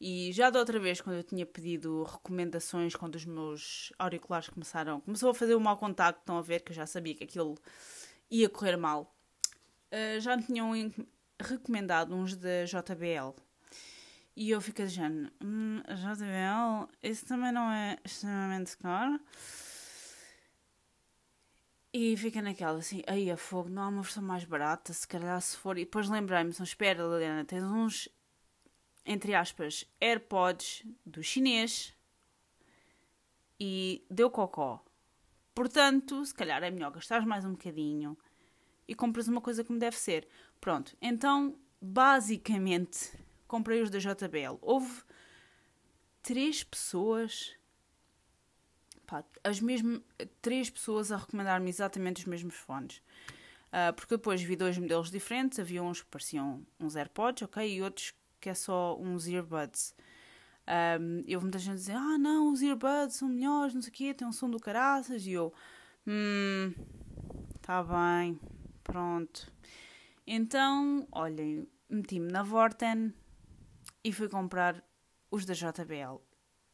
e 0.00 0.32
já 0.32 0.48
da 0.48 0.58
outra 0.58 0.80
vez, 0.80 1.02
quando 1.02 1.16
eu 1.16 1.22
tinha 1.22 1.44
pedido 1.44 2.04
recomendações, 2.04 2.96
quando 2.96 3.16
os 3.16 3.26
meus 3.26 3.92
auriculares 3.98 4.48
começaram, 4.48 4.98
começou 5.00 5.30
a 5.30 5.34
fazer 5.34 5.54
um 5.54 5.60
mau 5.60 5.76
contacto, 5.76 6.20
estão 6.20 6.38
a 6.38 6.42
ver 6.42 6.60
que 6.60 6.72
eu 6.72 6.76
já 6.76 6.86
sabia 6.86 7.14
que 7.14 7.24
aquilo 7.24 7.58
ia 8.30 8.48
correr 8.48 8.78
mal. 8.78 9.14
Uh, 9.92 10.18
já 10.20 10.34
me 10.34 10.42
tinham 10.42 10.72
recomendado 11.38 12.14
uns 12.14 12.34
da 12.34 12.64
JBL, 12.64 13.34
e 14.34 14.50
eu 14.50 14.60
fico 14.62 14.82
dizendo, 14.82 15.30
hum, 15.44 15.82
JBL, 15.86 16.90
isso 17.02 17.26
também 17.26 17.52
não 17.52 17.70
é 17.70 17.98
extremamente 18.02 18.78
caro. 18.78 19.20
E 21.92 22.16
fica 22.16 22.40
naquela 22.40 22.78
assim, 22.78 23.02
aí 23.06 23.30
a 23.30 23.36
fogo, 23.36 23.68
não 23.68 23.82
há 23.82 23.88
uma 23.88 24.02
versão 24.02 24.22
mais 24.22 24.44
barata, 24.44 24.92
se 24.92 25.06
calhar 25.08 25.40
se 25.40 25.56
for. 25.56 25.76
E 25.76 25.84
depois 25.84 26.08
lembrei-me, 26.08 26.50
então, 26.50 26.62
espera, 26.62 27.02
Liliana, 27.02 27.44
tens 27.44 27.64
uns, 27.64 28.08
entre 29.04 29.34
aspas, 29.34 29.84
AirPods 30.00 30.84
do 31.04 31.22
chinês 31.22 31.92
e 33.58 34.04
deu 34.08 34.30
cocó. 34.30 34.84
Portanto, 35.52 36.24
se 36.24 36.32
calhar 36.32 36.62
é 36.62 36.70
melhor 36.70 36.92
gastar 36.92 37.26
mais 37.26 37.44
um 37.44 37.52
bocadinho 37.52 38.16
e 38.86 38.94
compras 38.94 39.26
uma 39.26 39.40
coisa 39.40 39.64
como 39.64 39.78
deve 39.78 39.96
ser. 39.98 40.28
Pronto, 40.60 40.96
então, 41.02 41.58
basicamente, 41.80 43.12
comprei 43.48 43.82
os 43.82 43.90
da 43.90 43.98
JBL. 43.98 44.58
Houve 44.62 45.02
três 46.22 46.62
pessoas, 46.62 47.52
pá, 49.10 49.24
as 49.42 49.60
mesmas 49.60 50.00
três 50.40 50.70
pessoas 50.70 51.10
a 51.10 51.16
recomendar-me 51.16 51.68
exatamente 51.68 52.20
os 52.20 52.26
mesmos 52.26 52.54
fones. 52.54 53.02
Uh, 53.68 53.92
porque 53.94 54.16
depois 54.16 54.40
vi 54.40 54.56
dois 54.56 54.78
modelos 54.78 55.10
diferentes, 55.10 55.58
havia 55.58 55.82
uns 55.82 56.00
que 56.02 56.08
pareciam 56.08 56.64
uns 56.78 56.94
AirPods, 56.96 57.42
ok, 57.42 57.76
e 57.76 57.82
outros 57.82 58.14
que 58.40 58.48
é 58.48 58.54
só 58.54 58.96
uns 58.98 59.26
earbuds. 59.26 59.94
Um, 61.00 61.22
eu 61.26 61.40
muita 61.40 61.58
gente 61.58 61.76
dizer, 61.76 61.96
ah 61.96 62.18
não, 62.18 62.52
os 62.52 62.62
earbuds 62.62 63.16
são 63.16 63.28
melhores, 63.28 63.74
não 63.74 63.82
sei 63.82 63.90
o 63.90 63.92
quê, 63.92 64.14
tem 64.14 64.26
um 64.26 64.32
som 64.32 64.48
do 64.48 64.58
caraças, 64.58 65.26
e 65.26 65.32
eu, 65.32 65.52
hum, 66.06 66.72
tá 67.60 67.82
bem, 67.82 68.38
pronto. 68.82 69.52
Então, 70.26 71.06
olhem, 71.12 71.68
meti-me 71.88 72.30
na 72.30 72.42
Vorten, 72.42 73.12
e 74.02 74.12
fui 74.12 74.28
comprar 74.28 74.82
os 75.30 75.44
da 75.44 75.54
JBL. 75.54 76.20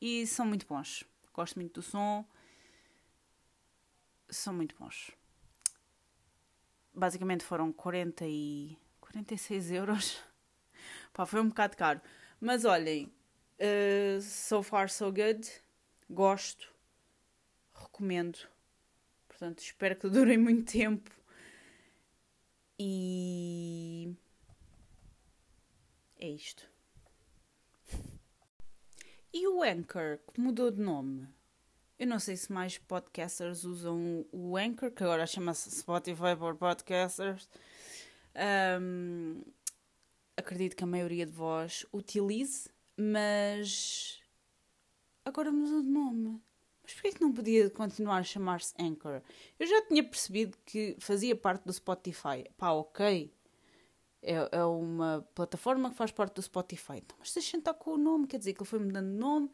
E 0.01 0.27
são 0.27 0.47
muito 0.47 0.67
bons. 0.67 1.05
Gosto 1.37 1.57
muito 1.57 1.75
do 1.75 1.83
som. 1.83 2.25
São 4.31 4.55
muito 4.55 4.75
bons. 4.77 5.11
Basicamente 6.95 7.45
foram 7.45 7.71
40 7.71 8.25
e 8.27 8.79
46 9.03 9.71
euros. 9.71 10.25
Pá, 11.13 11.27
foi 11.27 11.43
um 11.43 11.51
bocado 11.51 11.77
caro. 11.77 12.01
Mas 12.41 12.65
olhem, 12.65 13.13
uh, 13.61 14.19
so 14.23 14.63
far 14.63 14.89
so 14.89 15.13
good. 15.13 15.47
Gosto. 16.09 16.73
Recomendo. 17.75 18.39
Portanto, 19.29 19.59
espero 19.59 19.95
que 19.95 20.09
durem 20.09 20.39
muito 20.43 20.73
tempo. 20.73 21.11
E 22.79 24.17
é 26.19 26.29
isto. 26.29 26.67
E 29.39 29.47
o 29.47 29.63
Anchor, 29.63 30.19
que 30.33 30.41
mudou 30.41 30.71
de 30.71 30.81
nome? 30.81 31.29
Eu 31.99 32.07
não 32.07 32.19
sei 32.19 32.39
se 32.39 32.51
mais 32.51 32.79
podcasters 32.79 33.65
usam 33.65 34.25
o 34.33 34.57
Anchor, 34.57 34.91
que 34.91 35.05
agora 35.05 35.27
chama-se 35.27 35.71
Spotify 35.71 36.35
for 36.39 36.57
Podcasters. 36.57 37.47
Um, 38.81 39.43
acredito 40.39 40.75
que 40.75 40.85
a 40.85 40.87
maioria 40.87 41.27
de 41.27 41.33
vós 41.33 41.85
utilize, 41.93 42.71
mas 42.97 44.23
agora 45.23 45.53
mudou 45.53 45.83
de 45.83 45.91
nome. 45.91 46.41
Mas 46.83 46.95
porquê 46.95 47.13
que 47.13 47.21
não 47.21 47.35
podia 47.35 47.69
continuar 47.69 48.17
a 48.17 48.25
chamar-se 48.25 48.73
Anchor? 48.81 49.21
Eu 49.59 49.67
já 49.67 49.83
tinha 49.83 50.03
percebido 50.03 50.57
que 50.65 50.97
fazia 50.99 51.37
parte 51.37 51.63
do 51.63 51.75
Spotify. 51.75 52.47
Pá, 52.57 52.71
ok 52.71 53.36
é, 54.23 54.49
é 54.53 54.65
uma 54.65 55.27
plataforma 55.35 55.91
que 55.91 55.97
faz 55.97 56.11
parte 56.11 56.35
do 56.35 56.43
Spotify. 56.43 56.99
Então, 56.99 57.17
mas 57.19 57.33
deixa 57.33 57.57
estar 57.57 57.75
com 57.75 57.93
o 57.93 57.99
nome, 57.99 58.27
quer 58.27 58.39
dizer 58.39 58.53
que 58.53 58.61
ele 58.61 58.69
foi 58.69 58.79
mudando 58.79 59.11
de 59.11 59.19
nome, 59.19 59.51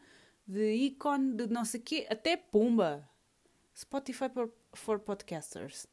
de 0.47 0.73
ícone, 0.73 1.35
de 1.35 1.47
não 1.47 1.65
sei 1.65 1.81
o 1.81 1.83
quê, 1.83 2.07
até 2.11 2.37
Pumba. 2.37 3.09
Spotify 3.75 4.29
for, 4.29 4.53
for 4.75 4.99
Podcasters. 4.99 5.87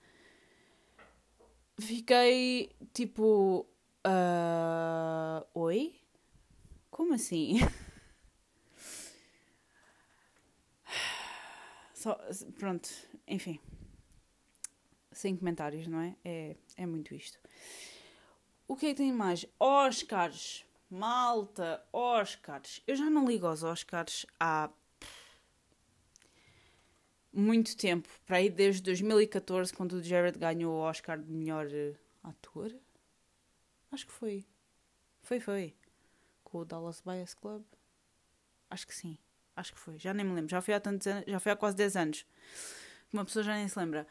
Fiquei 1.79 2.75
tipo. 2.93 3.65
Uh, 4.05 5.45
oi? 5.53 5.95
Como 6.89 7.13
assim? 7.13 7.59
Só, 11.93 12.17
pronto, 12.57 12.89
enfim. 13.27 13.59
Sem 15.11 15.35
comentários, 15.35 15.85
não 15.87 15.99
é? 15.99 16.15
É, 16.23 16.55
é 16.77 16.85
muito 16.85 17.13
isto. 17.13 17.37
O 18.69 18.75
que 18.75 18.85
é 18.85 18.89
que 18.89 18.97
tem 18.97 19.11
mais? 19.11 19.47
Oscars. 19.59 20.63
Malta, 20.91 21.83
Oscars. 21.91 22.83
Eu 22.85 22.95
já 22.95 23.09
não 23.09 23.25
ligo 23.25 23.47
aos 23.47 23.63
Oscars 23.63 24.27
há 24.39 24.69
muito 27.33 27.75
tempo. 27.75 28.07
Para 28.27 28.37
aí 28.37 28.47
desde 28.47 28.83
2014, 28.83 29.73
quando 29.73 29.93
o 29.93 30.03
Jared 30.03 30.37
ganhou 30.37 30.71
o 30.75 30.81
Oscar 30.81 31.17
de 31.17 31.31
melhor 31.31 31.65
uh, 31.65 31.97
ator. 32.21 32.71
Acho 33.91 34.05
que 34.05 34.13
foi. 34.13 34.45
Foi, 35.23 35.39
foi. 35.39 35.73
Com 36.43 36.59
o 36.59 36.65
Dallas 36.65 37.01
Bias 37.01 37.33
Club. 37.33 37.63
Acho 38.69 38.85
que 38.85 38.93
sim. 38.93 39.17
Acho 39.55 39.73
que 39.73 39.79
foi. 39.79 39.97
Já 39.97 40.13
nem 40.13 40.23
me 40.23 40.35
lembro. 40.35 40.51
Já 40.51 40.61
foi 40.61 40.75
há, 40.75 40.79
tantos 40.79 41.07
anos, 41.07 41.23
já 41.27 41.39
foi 41.39 41.51
há 41.51 41.55
quase 41.55 41.75
10 41.75 41.95
anos. 41.95 42.25
Uma 43.11 43.25
pessoa 43.25 43.41
já 43.41 43.55
nem 43.55 43.67
se 43.67 43.79
lembra. 43.79 44.05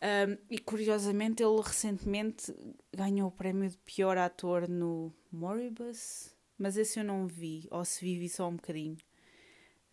Um, 0.00 0.38
e 0.48 0.58
curiosamente 0.58 1.42
ele 1.42 1.60
recentemente 1.60 2.54
ganhou 2.94 3.28
o 3.28 3.32
prémio 3.32 3.68
de 3.68 3.76
pior 3.78 4.16
ator 4.16 4.68
no 4.68 5.12
Moribus, 5.30 6.32
mas 6.56 6.76
esse 6.76 7.00
eu 7.00 7.04
não 7.04 7.26
vi, 7.26 7.66
ou 7.70 7.84
se 7.84 8.04
vi, 8.04 8.16
vi 8.16 8.28
só 8.28 8.48
um 8.48 8.56
bocadinho. 8.56 8.96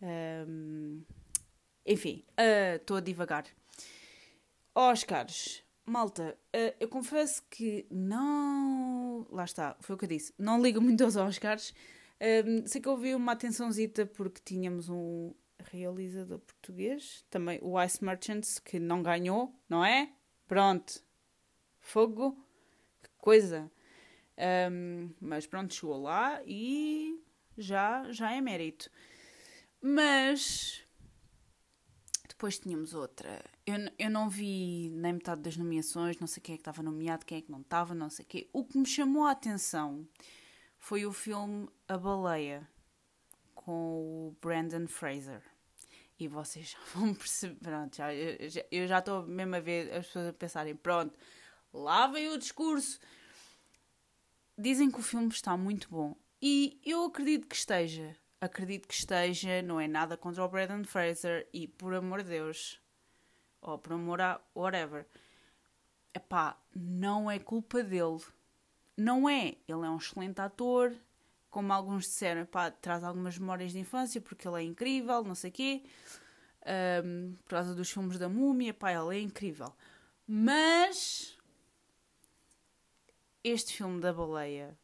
Um, 0.00 1.02
enfim, 1.84 2.24
ah, 2.36 2.76
estou 2.76 2.96
uh, 2.96 2.98
a 2.98 3.02
divagar. 3.02 3.46
Oscars, 4.74 5.64
malta, 5.84 6.38
uh, 6.54 6.76
eu 6.78 6.88
confesso 6.88 7.42
que 7.50 7.86
não. 7.90 9.26
Lá 9.30 9.44
está, 9.44 9.76
foi 9.80 9.96
o 9.96 9.98
que 9.98 10.04
eu 10.04 10.08
disse, 10.08 10.32
não 10.38 10.62
ligo 10.62 10.80
muito 10.80 11.02
aos 11.02 11.16
Oscars. 11.16 11.74
Um, 12.20 12.66
sei 12.66 12.80
que 12.80 12.88
ouvi 12.88 13.14
uma 13.14 13.32
atençãozita 13.32 14.06
porque 14.06 14.40
tínhamos 14.44 14.88
um 14.88 15.34
realizador 15.70 16.38
português, 16.38 17.24
também 17.30 17.58
o 17.62 17.82
Ice 17.82 18.04
Merchants, 18.04 18.58
que 18.58 18.78
não 18.78 19.02
ganhou, 19.02 19.54
não 19.68 19.84
é? 19.84 20.12
Pronto. 20.46 21.02
Fogo. 21.80 22.36
Que 23.02 23.10
coisa. 23.18 23.70
Um, 24.70 25.10
mas 25.20 25.46
pronto, 25.46 25.74
chegou 25.74 26.00
lá 26.00 26.42
e 26.44 27.22
já, 27.56 28.10
já 28.12 28.32
é 28.32 28.40
mérito. 28.40 28.90
Mas 29.80 30.86
depois 32.28 32.58
tínhamos 32.58 32.92
outra. 32.92 33.42
Eu, 33.64 33.76
eu 33.98 34.10
não 34.10 34.28
vi 34.28 34.90
nem 34.90 35.14
metade 35.14 35.40
das 35.40 35.56
nomeações, 35.56 36.18
não 36.18 36.26
sei 36.26 36.42
quem 36.42 36.54
é 36.54 36.56
que 36.56 36.60
estava 36.60 36.82
nomeado, 36.82 37.24
quem 37.24 37.38
é 37.38 37.40
que 37.40 37.50
não 37.50 37.60
estava, 37.60 37.94
não 37.94 38.10
sei 38.10 38.24
o 38.24 38.28
quê. 38.28 38.50
O 38.52 38.64
que 38.64 38.76
me 38.76 38.86
chamou 38.86 39.24
a 39.24 39.30
atenção 39.30 40.06
foi 40.78 41.06
o 41.06 41.12
filme 41.12 41.68
A 41.88 41.96
Baleia, 41.96 42.68
com 43.66 44.28
o 44.28 44.36
Brandon 44.40 44.86
Fraser. 44.86 45.42
E 46.18 46.28
vocês 46.28 46.70
já 46.70 46.78
vão 46.94 47.12
perceber. 47.12 47.56
Pronto, 47.56 47.96
já, 47.96 48.14
eu 48.14 48.86
já 48.86 49.00
estou 49.00 49.26
mesmo 49.26 49.56
a 49.56 49.60
ver 49.60 49.92
as 49.92 50.06
pessoas 50.06 50.28
a 50.28 50.32
pensarem: 50.32 50.76
pronto, 50.76 51.18
lá 51.74 52.06
vem 52.06 52.28
o 52.28 52.38
discurso. 52.38 53.00
Dizem 54.56 54.90
que 54.90 55.00
o 55.00 55.02
filme 55.02 55.28
está 55.28 55.56
muito 55.56 55.90
bom. 55.90 56.16
E 56.40 56.80
eu 56.84 57.04
acredito 57.04 57.46
que 57.46 57.56
esteja. 57.56 58.16
Acredito 58.40 58.86
que 58.88 58.94
esteja. 58.94 59.60
Não 59.60 59.78
é 59.80 59.88
nada 59.88 60.16
contra 60.16 60.44
o 60.44 60.48
Brandon 60.48 60.84
Fraser. 60.84 61.46
E 61.52 61.66
por 61.66 61.92
amor 61.92 62.22
de 62.22 62.30
Deus. 62.30 62.80
Ou 63.60 63.76
por 63.76 63.92
amor 63.92 64.20
a 64.22 64.40
whatever. 64.54 65.06
Epá, 66.14 66.58
não 66.74 67.30
é 67.30 67.38
culpa 67.38 67.82
dele. 67.82 68.22
Não 68.96 69.28
é. 69.28 69.56
Ele 69.68 69.84
é 69.84 69.90
um 69.90 69.98
excelente 69.98 70.40
ator. 70.40 70.96
Como 71.56 71.72
alguns 71.72 72.04
disseram, 72.04 72.42
epá, 72.42 72.70
traz 72.70 73.02
algumas 73.02 73.38
memórias 73.38 73.72
de 73.72 73.78
infância 73.78 74.20
porque 74.20 74.46
ele 74.46 74.60
é 74.60 74.62
incrível, 74.62 75.24
não 75.24 75.34
sei 75.34 75.48
o 75.48 75.52
quê. 75.54 75.84
Um, 77.02 77.34
por 77.44 77.48
causa 77.48 77.74
dos 77.74 77.90
filmes 77.90 78.18
da 78.18 78.28
múmia, 78.28 78.74
pá, 78.74 78.92
ele 78.92 79.16
é 79.16 79.20
incrível. 79.22 79.74
Mas 80.28 81.34
este 83.42 83.72
filme 83.72 84.02
da 84.02 84.12
baleia 84.12 84.78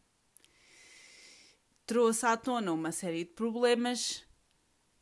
trouxe 1.85 2.25
à 2.25 2.39
tona 2.39 2.73
uma 2.73 2.91
série 2.91 3.25
de 3.25 3.33
problemas 3.33 4.25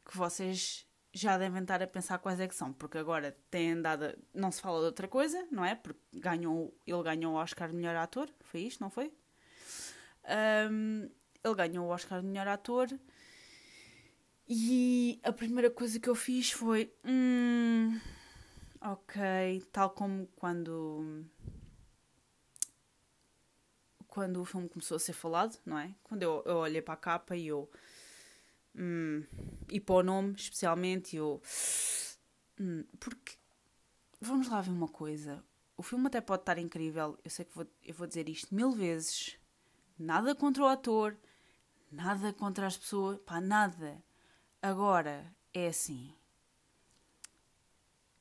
que 0.04 0.16
vocês 0.16 0.84
já 1.12 1.38
devem 1.38 1.62
estar 1.62 1.80
a 1.80 1.86
pensar 1.86 2.18
quais 2.18 2.40
é 2.40 2.48
que 2.48 2.54
são, 2.56 2.72
porque 2.72 2.98
agora 2.98 3.38
tem 3.48 3.74
andado. 3.74 4.18
Não 4.34 4.50
se 4.50 4.60
fala 4.60 4.80
de 4.80 4.86
outra 4.86 5.06
coisa, 5.06 5.46
não 5.52 5.64
é? 5.64 5.76
Porque 5.76 6.00
ganhou, 6.14 6.76
ele 6.84 7.02
ganhou 7.04 7.34
o 7.34 7.36
Oscar 7.36 7.68
de 7.68 7.76
melhor 7.76 7.94
ator, 7.94 8.28
foi 8.40 8.62
isto, 8.62 8.80
não 8.80 8.90
foi? 8.90 9.12
Um, 10.68 11.08
ele 11.44 11.54
ganhou 11.54 11.87
o 11.87 11.90
Oscar 11.90 12.20
de 12.20 12.26
melhor 12.26 12.49
ator 12.49 12.88
e 14.52 15.20
a 15.23 15.32
primeira 15.32 15.70
coisa 15.70 16.00
que 16.00 16.09
eu 16.09 16.14
fiz 16.16 16.50
foi. 16.50 16.92
Hum, 17.04 18.00
ok, 18.80 19.62
tal 19.70 19.90
como 19.90 20.26
quando 20.35 21.25
quando 24.09 24.40
o 24.40 24.44
filme 24.44 24.68
começou 24.68 24.97
a 24.97 24.99
ser 24.99 25.12
falado, 25.12 25.56
não 25.64 25.78
é? 25.78 25.94
Quando 26.02 26.25
eu, 26.25 26.42
eu 26.44 26.56
olhei 26.56 26.82
para 26.82 26.94
a 26.94 26.97
capa 26.97 27.37
e 27.37 27.47
eu. 27.47 27.70
Hum, 28.75 29.25
e 29.70 29.78
para 29.78 29.94
o 29.94 30.02
nome, 30.02 30.35
especialmente, 30.35 31.14
eu. 31.16 31.40
Hum, 32.59 32.85
porque. 32.99 33.38
Vamos 34.20 34.49
lá 34.49 34.61
ver 34.61 34.70
uma 34.70 34.88
coisa. 34.88 35.44
O 35.76 35.82
filme 35.82 36.09
até 36.09 36.20
pode 36.20 36.42
estar 36.42 36.59
incrível, 36.59 37.16
eu 37.25 37.30
sei 37.30 37.44
que 37.44 37.54
vou, 37.54 37.66
eu 37.85 37.94
vou 37.94 38.06
dizer 38.06 38.28
isto 38.28 38.54
mil 38.54 38.73
vezes. 38.73 39.38
Nada 39.97 40.35
contra 40.35 40.64
o 40.64 40.66
ator, 40.66 41.16
nada 41.90 42.32
contra 42.32 42.66
as 42.66 42.76
pessoas, 42.76 43.18
pá, 43.20 43.40
nada. 43.40 44.02
Agora, 44.62 45.35
é 45.52 45.68
assim. 45.68 46.14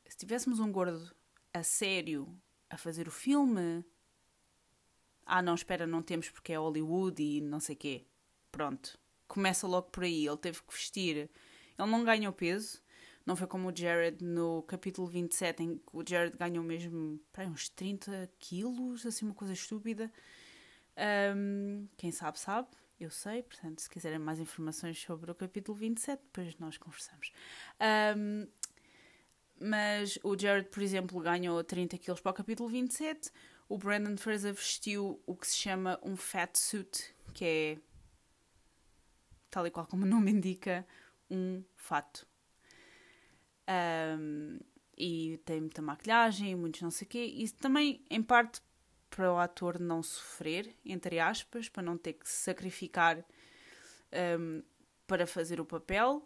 Se 0.07 0.17
tivéssemos 0.17 0.59
um 0.59 0.71
gordo 0.71 1.13
a 1.53 1.63
sério 1.63 2.39
a 2.69 2.77
fazer 2.77 3.07
o 3.07 3.11
filme, 3.11 3.85
ah, 5.25 5.41
não, 5.41 5.53
espera, 5.53 5.85
não 5.85 6.01
temos 6.01 6.29
porque 6.29 6.53
é 6.53 6.57
Hollywood 6.57 7.21
e 7.21 7.41
não 7.41 7.59
sei 7.59 7.75
quê. 7.75 8.07
Pronto. 8.51 8.97
Começa 9.27 9.67
logo 9.67 9.89
por 9.91 10.03
aí. 10.03 10.25
Ele 10.25 10.38
teve 10.38 10.61
que 10.63 10.73
vestir. 10.73 11.29
Ele 11.77 11.91
não 11.91 12.03
ganhou 12.03 12.33
peso. 12.33 12.81
Não 13.25 13.35
foi 13.35 13.45
como 13.45 13.69
o 13.69 13.75
Jared 13.75 14.23
no 14.23 14.63
capítulo 14.63 15.08
27, 15.08 15.62
em 15.62 15.77
que 15.77 15.84
o 15.93 16.03
Jared 16.08 16.36
ganhou 16.36 16.63
mesmo 16.63 17.19
para 17.32 17.45
uns 17.45 17.69
30 17.69 18.27
quilos, 18.39 19.05
assim, 19.05 19.25
uma 19.25 19.36
coisa 19.36 19.53
estúpida. 19.53 20.12
Um, 21.36 21.88
quem 21.95 22.12
sabe, 22.12 22.39
sabe. 22.39 22.69
Eu 22.99 23.09
sei, 23.09 23.43
portanto, 23.43 23.79
se 23.79 23.89
quiserem 23.89 24.19
mais 24.19 24.39
informações 24.39 24.99
sobre 24.99 25.31
o 25.31 25.35
capítulo 25.35 25.77
27, 25.77 26.21
depois 26.21 26.57
nós 26.59 26.77
conversamos. 26.77 27.31
Um, 28.17 28.47
mas 29.62 30.19
o 30.23 30.38
Jared, 30.38 30.69
por 30.69 30.83
exemplo, 30.83 31.19
ganhou 31.19 31.63
30 31.63 31.97
quilos 31.97 32.21
para 32.21 32.31
o 32.31 32.33
capítulo 32.33 32.69
27 32.69 33.31
o 33.69 33.77
Brandon 33.77 34.17
Fraser 34.17 34.53
vestiu 34.53 35.21
o 35.27 35.35
que 35.35 35.47
se 35.47 35.55
chama 35.55 35.99
um 36.01 36.17
fat 36.17 36.57
suit, 36.57 37.15
que 37.33 37.45
é, 37.45 37.77
tal 39.51 39.67
e 39.67 39.71
qual 39.71 39.85
como 39.85 40.03
o 40.03 40.09
nome 40.09 40.31
indica, 40.31 40.85
um 41.29 41.63
fato. 41.75 42.27
Um, 44.17 44.59
e 44.97 45.39
tem 45.45 45.62
muita 45.62 45.83
maquilhagem, 45.83 46.55
muitos 46.55 46.81
não 46.81 46.89
sei 46.89 47.05
o 47.05 47.09
quê. 47.09 47.23
Isso 47.23 47.53
também, 47.57 48.03
em 48.09 48.23
parte, 48.23 48.59
para 49.19 49.34
o 49.34 49.38
ator 49.38 49.77
não 49.77 50.01
sofrer, 50.01 50.73
entre 50.86 51.19
aspas, 51.19 51.67
para 51.67 51.84
não 51.84 51.97
ter 51.97 52.13
que 52.13 52.25
se 52.25 52.38
sacrificar 52.38 53.21
um, 54.39 54.63
para 55.05 55.27
fazer 55.27 55.60
o 55.60 55.65
papel. 55.65 56.25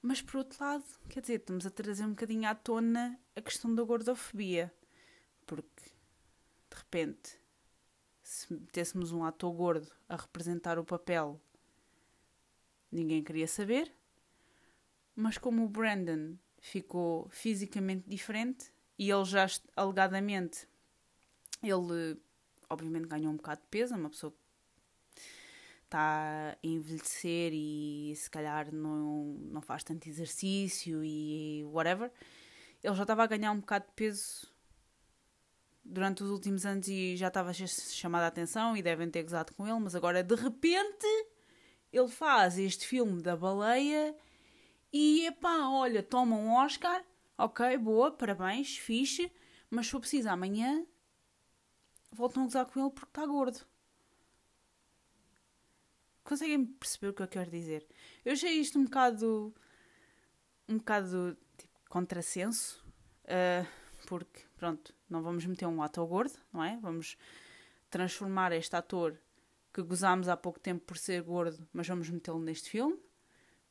Mas, 0.00 0.22
por 0.22 0.36
outro 0.36 0.64
lado, 0.64 0.84
quer 1.08 1.22
dizer, 1.22 1.40
estamos 1.40 1.66
a 1.66 1.70
trazer 1.70 2.04
um 2.04 2.10
bocadinho 2.10 2.48
à 2.48 2.54
tona 2.54 3.18
a 3.34 3.40
questão 3.40 3.74
da 3.74 3.82
gordofobia. 3.82 4.72
Porque 5.44 5.90
de 6.70 6.76
repente, 6.76 7.36
se 8.22 8.52
metêssemos 8.52 9.10
um 9.10 9.24
ator 9.24 9.52
gordo 9.52 9.90
a 10.08 10.14
representar 10.14 10.78
o 10.78 10.84
papel, 10.84 11.40
ninguém 12.92 13.24
queria 13.24 13.48
saber. 13.48 13.92
Mas 15.16 15.36
como 15.36 15.64
o 15.64 15.68
Brandon 15.68 16.36
ficou 16.60 17.28
fisicamente 17.28 18.08
diferente 18.08 18.72
e 18.96 19.10
ele 19.10 19.24
já 19.24 19.46
alegadamente 19.74 20.69
ele 21.62 22.20
obviamente 22.70 23.08
ganhou 23.08 23.32
um 23.32 23.36
bocado 23.36 23.60
de 23.60 23.66
peso, 23.68 23.94
é 23.94 23.96
uma 23.96 24.08
pessoa 24.08 24.32
que 24.32 25.22
está 25.84 26.52
a 26.52 26.56
envelhecer 26.62 27.52
e 27.52 28.14
se 28.14 28.30
calhar 28.30 28.72
não, 28.72 29.36
não 29.50 29.60
faz 29.60 29.82
tanto 29.82 30.08
exercício 30.08 31.04
e 31.04 31.64
whatever. 31.64 32.12
Ele 32.82 32.94
já 32.94 33.02
estava 33.02 33.24
a 33.24 33.26
ganhar 33.26 33.50
um 33.50 33.58
bocado 33.58 33.86
de 33.86 33.92
peso 33.92 34.48
durante 35.84 36.22
os 36.22 36.30
últimos 36.30 36.64
anos 36.64 36.86
e 36.86 37.16
já 37.16 37.28
estava 37.28 37.52
chamada 37.52 38.26
a 38.26 38.28
atenção 38.28 38.76
e 38.76 38.82
devem 38.82 39.10
ter 39.10 39.24
gozado 39.24 39.52
com 39.54 39.66
ele, 39.66 39.80
mas 39.80 39.94
agora 39.96 40.22
de 40.22 40.34
repente 40.36 41.06
ele 41.92 42.08
faz 42.08 42.56
este 42.56 42.86
filme 42.86 43.20
da 43.20 43.36
baleia 43.36 44.14
e 44.92 45.26
epá, 45.26 45.68
olha, 45.68 46.02
toma 46.02 46.36
um 46.36 46.54
Oscar, 46.54 47.04
ok, 47.36 47.76
boa, 47.78 48.12
parabéns, 48.12 48.76
fixe, 48.76 49.30
mas 49.68 49.86
se 49.86 49.92
for 49.92 50.00
preciso 50.00 50.28
amanhã 50.28 50.86
voltam 52.12 52.42
a 52.42 52.46
gozar 52.46 52.66
com 52.66 52.80
ele 52.80 52.90
porque 52.90 53.10
está 53.10 53.26
gordo. 53.26 53.60
Conseguem 56.24 56.64
perceber 56.64 57.08
o 57.08 57.14
que 57.14 57.22
eu 57.22 57.28
quero 57.28 57.50
dizer? 57.50 57.86
Eu 58.24 58.32
achei 58.32 58.52
isto 58.52 58.78
um 58.78 58.84
bocado. 58.84 59.54
um 60.68 60.78
bocado 60.78 61.36
tipo, 61.56 61.80
contrassenso, 61.88 62.84
uh, 63.24 63.66
porque, 64.06 64.42
pronto, 64.56 64.94
não 65.08 65.22
vamos 65.22 65.44
meter 65.44 65.66
um 65.66 65.82
ator 65.82 66.06
gordo, 66.06 66.38
não 66.52 66.62
é? 66.62 66.78
Vamos 66.80 67.16
transformar 67.90 68.52
este 68.52 68.76
ator 68.76 69.18
que 69.72 69.82
gozámos 69.82 70.28
há 70.28 70.36
pouco 70.36 70.58
tempo 70.58 70.84
por 70.84 70.96
ser 70.96 71.22
gordo, 71.22 71.66
mas 71.72 71.86
vamos 71.86 72.08
metê-lo 72.08 72.40
neste 72.40 72.70
filme, 72.70 72.98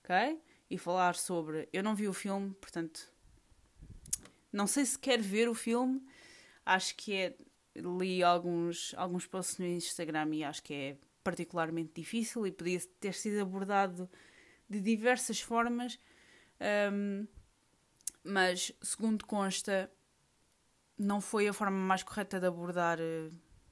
ok? 0.03 0.41
E 0.69 0.77
falar 0.77 1.15
sobre. 1.15 1.67
Eu 1.73 1.83
não 1.83 1.95
vi 1.95 2.07
o 2.07 2.13
filme, 2.13 2.53
portanto. 2.55 3.11
Não 4.51 4.67
sei 4.67 4.85
se 4.85 4.97
quer 4.97 5.21
ver 5.21 5.47
o 5.47 5.53
filme. 5.53 6.03
Acho 6.65 6.95
que 6.95 7.13
é. 7.15 7.37
Li 7.81 8.23
alguns, 8.23 8.93
alguns 8.97 9.25
posts 9.25 9.57
no 9.57 9.65
Instagram 9.65 10.35
e 10.35 10.43
acho 10.43 10.63
que 10.63 10.73
é 10.73 10.97
particularmente 11.23 11.91
difícil 11.95 12.45
e 12.47 12.51
podia 12.51 12.79
ter 12.99 13.13
sido 13.13 13.41
abordado 13.41 14.09
de 14.69 14.79
diversas 14.79 15.39
formas. 15.39 15.99
Um, 16.91 17.27
mas, 18.23 18.71
segundo 18.81 19.25
consta, 19.25 19.91
não 20.97 21.21
foi 21.21 21.47
a 21.47 21.53
forma 21.53 21.77
mais 21.77 22.03
correta 22.03 22.39
de 22.39 22.45
abordar 22.45 22.99
uh, 22.99 23.31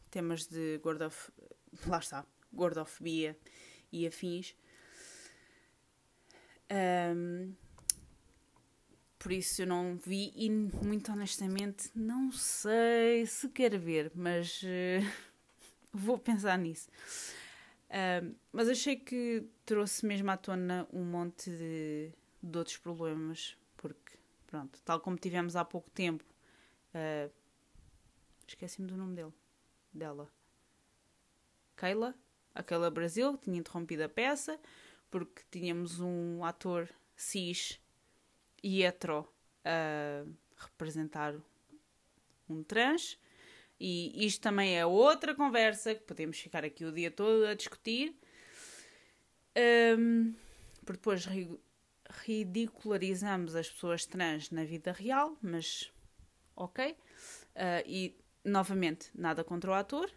temas 0.10 0.48
de 0.48 0.78
gordof... 0.80 1.30
lá 1.86 2.00
está, 2.00 2.26
gordofobia 2.52 3.38
e 3.92 4.08
afins. 4.08 4.56
Um, 6.72 7.54
por 9.20 9.32
isso 9.32 9.62
eu 9.62 9.68
não 9.68 9.98
vi 9.98 10.32
e 10.36 10.50
muito 10.50 11.12
honestamente 11.12 11.90
não 11.96 12.32
sei 12.32 13.26
se 13.26 13.50
quer 13.50 13.78
ver, 13.78 14.12
mas 14.16 14.62
uh, 14.64 15.06
vou 15.92 16.18
pensar 16.18 16.58
nisso. 16.58 16.90
Uh, 17.90 18.36
mas 18.52 18.68
achei 18.68 18.96
que 18.96 19.46
trouxe 19.66 20.06
mesmo 20.06 20.30
à 20.30 20.38
tona 20.38 20.88
um 20.92 21.04
monte 21.04 21.50
de, 21.50 22.12
de 22.44 22.58
outros 22.58 22.78
problemas, 22.78 23.58
porque 23.78 24.18
pronto, 24.46 24.82
tal 24.84 25.00
como 25.00 25.18
tivemos 25.18 25.56
há 25.56 25.64
pouco 25.64 25.90
tempo 25.92 26.24
Uh, 26.98 27.32
Esqueci-me 28.48 28.88
do 28.88 28.98
nome 28.98 29.16
dele. 29.16 29.34
Dela. 29.94 30.32
Keila. 31.76 32.16
Aquela 32.56 32.90
Brasil, 32.90 33.38
que 33.38 33.46
tinha 33.46 33.60
interrompido 33.60 34.04
a 34.04 34.10
peça. 34.10 34.60
porque 35.12 35.44
tínhamos 35.52 36.00
um 36.00 36.44
ator 36.44 36.90
cis 37.16 37.80
e 38.64 38.84
hetero 38.84 39.28
a 39.64 40.26
representar 40.56 41.36
um 42.50 42.64
trans. 42.64 43.20
E 43.80 44.26
isto 44.26 44.42
também 44.42 44.78
é 44.78 44.86
outra 44.86 45.36
conversa 45.36 45.94
que 45.94 46.02
podemos 46.02 46.40
ficar 46.40 46.64
aqui 46.64 46.84
o 46.84 46.92
dia 46.92 47.12
todo 47.12 47.46
a 47.46 47.54
discutir. 47.54 48.16
Um, 49.98 50.34
porque 50.86 51.00
depois 51.00 51.28
ridicularizamos 52.26 53.56
as 53.56 53.70
pessoas 53.70 54.06
trans 54.06 54.50
na 54.52 54.64
vida 54.64 54.92
real, 54.92 55.38
mas 55.42 55.92
ok. 56.56 56.92
Uh, 56.92 56.98
e 57.86 58.18
novamente, 58.44 59.12
nada 59.14 59.44
contra 59.44 59.72
o 59.72 59.74
ator, 59.74 60.10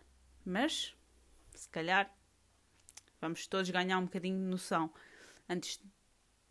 mas 0.45 0.95
se 1.55 1.69
calhar 1.69 2.15
vamos 3.21 3.47
todos 3.47 3.69
ganhar 3.71 3.99
um 3.99 4.05
bocadinho 4.05 4.39
de 4.39 4.45
noção 4.45 4.93
antes 5.49 5.79
de 5.79 5.85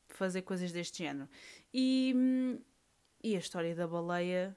fazer 0.09 0.41
coisas 0.41 0.71
deste 0.71 0.99
género. 0.99 1.29
E, 1.73 2.13
e 3.23 3.35
a 3.35 3.39
história 3.39 3.75
da 3.75 3.87
baleia. 3.87 4.55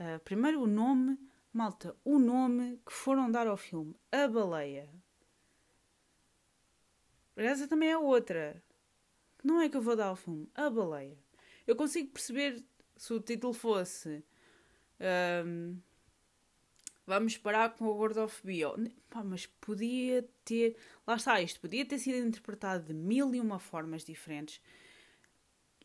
Uh, 0.00 0.20
primeiro 0.20 0.62
o 0.62 0.66
nome, 0.66 1.18
malta, 1.52 1.96
o 2.04 2.18
nome 2.18 2.80
que 2.86 2.92
foram 2.92 3.30
dar 3.30 3.46
ao 3.46 3.56
filme, 3.56 3.94
A 4.12 4.28
Baleia. 4.28 4.88
Essa 7.36 7.66
também 7.66 7.90
é 7.90 7.98
outra. 7.98 8.62
Não 9.42 9.60
é 9.60 9.68
que 9.68 9.76
eu 9.76 9.82
vou 9.82 9.96
dar 9.96 10.06
ao 10.06 10.16
filme, 10.16 10.48
A 10.54 10.70
Baleia. 10.70 11.18
Eu 11.66 11.76
consigo 11.76 12.10
perceber 12.12 12.64
se 12.96 13.12
o 13.12 13.20
título 13.20 13.52
fosse. 13.52 14.24
Um, 15.44 15.78
vamos 17.06 17.36
parar 17.36 17.70
com 17.76 17.90
a 17.90 17.94
gordofobia. 17.94 18.68
Pá, 19.08 19.22
mas 19.22 19.46
podia 19.46 20.28
ter. 20.44 20.76
Lá 21.06 21.16
está, 21.16 21.40
isto 21.40 21.60
podia 21.60 21.84
ter 21.84 21.98
sido 21.98 22.26
interpretado 22.26 22.86
de 22.86 22.94
mil 22.94 23.34
e 23.34 23.40
uma 23.40 23.58
formas 23.58 24.04
diferentes. 24.04 24.60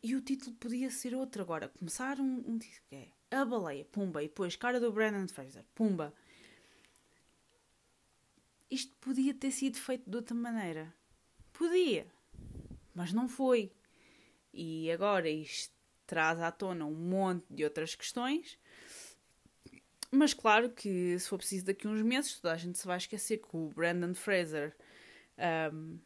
E 0.04 0.14
o 0.14 0.20
título 0.20 0.54
podia 0.56 0.90
ser 0.90 1.14
outro 1.14 1.40
agora. 1.40 1.70
Começar 1.70 2.20
um, 2.20 2.44
um 2.46 2.58
título 2.58 2.82
que 2.90 2.94
é 2.94 3.08
A 3.30 3.42
Baleia, 3.42 3.86
pumba, 3.86 4.22
e 4.22 4.28
depois 4.28 4.54
cara 4.54 4.78
do 4.78 4.92
Brandon 4.92 5.26
Fraser, 5.26 5.64
pumba. 5.74 6.12
Isto 8.70 8.94
podia 9.00 9.32
ter 9.32 9.50
sido 9.50 9.78
feito 9.78 10.10
de 10.10 10.14
outra 10.14 10.34
maneira. 10.34 10.94
Podia, 11.54 12.06
mas 12.94 13.14
não 13.14 13.30
foi. 13.30 13.72
E 14.52 14.92
agora 14.92 15.26
isto 15.26 15.72
traz 16.06 16.38
à 16.38 16.52
tona 16.52 16.84
um 16.84 16.94
monte 16.94 17.46
de 17.48 17.64
outras 17.64 17.94
questões. 17.94 18.58
Mas 20.10 20.34
claro 20.34 20.68
que 20.68 21.18
se 21.18 21.26
for 21.26 21.38
preciso 21.38 21.64
daqui 21.64 21.86
a 21.86 21.90
uns 21.90 22.02
meses, 22.02 22.38
toda 22.38 22.52
a 22.52 22.58
gente 22.58 22.78
se 22.78 22.86
vai 22.86 22.98
esquecer 22.98 23.38
que 23.38 23.56
o 23.56 23.70
Brandon 23.70 24.14
Fraser 24.14 24.76
um, 25.72 25.98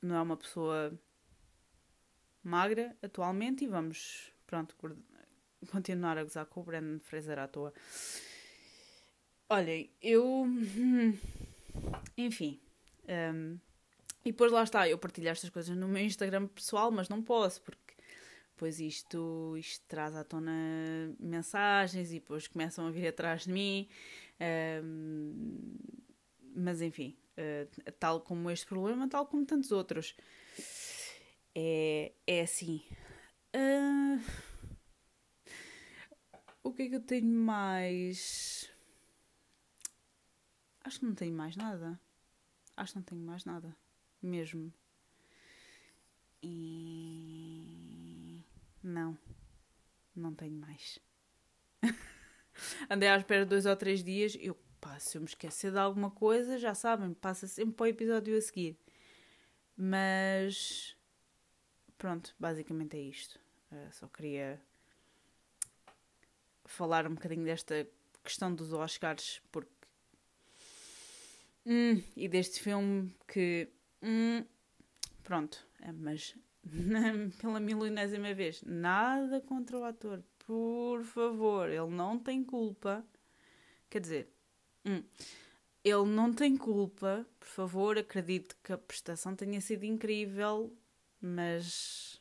não 0.00 0.14
é 0.14 0.22
uma 0.22 0.36
pessoa 0.36 0.96
magra 2.44 2.96
atualmente 3.02 3.64
e 3.64 3.66
vamos, 3.66 4.32
pronto, 4.46 4.76
continuar 5.70 6.18
a 6.18 6.22
gozar 6.22 6.46
com 6.46 6.60
o 6.60 6.64
Brandon 6.64 7.00
Fraser 7.00 7.38
à 7.38 7.48
toa. 7.48 7.72
Olhem, 9.48 9.90
eu. 10.00 10.46
Enfim. 12.16 12.60
Um, 13.08 13.58
e 14.24 14.30
depois 14.30 14.50
lá 14.50 14.62
está, 14.62 14.88
eu 14.88 14.96
partilho 14.96 15.28
estas 15.28 15.50
coisas 15.50 15.76
no 15.76 15.86
meu 15.86 16.02
Instagram 16.02 16.46
pessoal, 16.46 16.90
mas 16.90 17.10
não 17.10 17.22
posso, 17.22 17.60
porque 17.60 17.94
depois 18.54 18.80
isto, 18.80 19.54
isto 19.58 19.84
traz 19.86 20.16
à 20.16 20.24
tona 20.24 20.52
mensagens 21.18 22.10
e 22.10 22.14
depois 22.14 22.46
começam 22.46 22.86
a 22.86 22.90
vir 22.90 23.08
atrás 23.08 23.42
de 23.42 23.52
mim. 23.52 23.88
Um, 24.82 25.76
mas 26.56 26.80
enfim, 26.80 27.16
uh, 27.36 27.92
tal 27.98 28.20
como 28.20 28.50
este 28.50 28.66
problema, 28.66 29.08
tal 29.08 29.26
como 29.26 29.44
tantos 29.44 29.72
outros 29.72 30.16
é, 31.54 32.12
é 32.26 32.40
assim. 32.40 32.82
Uh, 33.54 34.20
o 36.62 36.72
que 36.72 36.82
é 36.82 36.88
que 36.88 36.96
eu 36.96 37.02
tenho 37.02 37.26
mais? 37.26 38.70
Acho 40.82 41.00
que 41.00 41.06
não 41.06 41.14
tenho 41.14 41.34
mais 41.34 41.56
nada. 41.56 41.98
Acho 42.76 42.92
que 42.92 42.98
não 42.98 43.04
tenho 43.04 43.20
mais 43.20 43.44
nada. 43.44 43.74
Mesmo. 44.20 44.72
E. 46.42 48.42
Não. 48.82 49.16
Não 50.14 50.34
tenho 50.34 50.54
mais. 50.54 50.98
Andei 52.90 53.08
à 53.08 53.16
espera 53.16 53.46
dois 53.46 53.66
ou 53.66 53.76
três 53.76 54.02
dias. 54.02 54.36
Eu, 54.40 54.56
pá, 54.80 54.98
se 54.98 55.16
eu 55.16 55.22
me 55.22 55.28
esquecer 55.28 55.70
de 55.70 55.78
alguma 55.78 56.10
coisa, 56.10 56.58
já 56.58 56.74
sabem, 56.74 57.14
passa 57.14 57.46
sempre 57.46 57.74
para 57.74 57.84
o 57.84 57.88
episódio 57.88 58.36
a 58.36 58.40
seguir. 58.40 58.78
Mas 59.76 60.96
pronto, 61.98 62.34
basicamente 62.38 62.96
é 62.96 63.00
isto. 63.00 63.38
Uh, 63.70 63.92
só 63.92 64.06
queria 64.08 64.60
falar 66.64 67.06
um 67.06 67.14
bocadinho 67.14 67.44
desta 67.44 67.86
questão 68.22 68.54
dos 68.54 68.72
Oscars, 68.72 69.40
porque. 69.52 69.70
Hum, 71.66 72.02
e 72.16 72.28
deste 72.28 72.60
filme 72.60 73.14
que. 73.26 73.68
Hum, 74.02 74.44
pronto, 75.22 75.66
é, 75.80 75.92
mas 75.92 76.34
pela 77.40 77.60
milionésima 77.60 78.34
vez, 78.34 78.62
nada 78.62 79.40
contra 79.40 79.78
o 79.78 79.84
ator, 79.84 80.22
por 80.46 81.02
favor, 81.04 81.68
ele 81.68 81.90
não 81.90 82.18
tem 82.18 82.42
culpa. 82.42 83.04
Quer 83.88 84.00
dizer, 84.00 84.28
hum, 84.84 85.02
ele 85.84 86.06
não 86.06 86.32
tem 86.32 86.56
culpa, 86.56 87.26
por 87.38 87.48
favor, 87.48 87.98
acredite 87.98 88.54
que 88.62 88.72
a 88.72 88.78
prestação 88.78 89.36
tenha 89.36 89.60
sido 89.60 89.84
incrível, 89.84 90.72
mas 91.24 92.20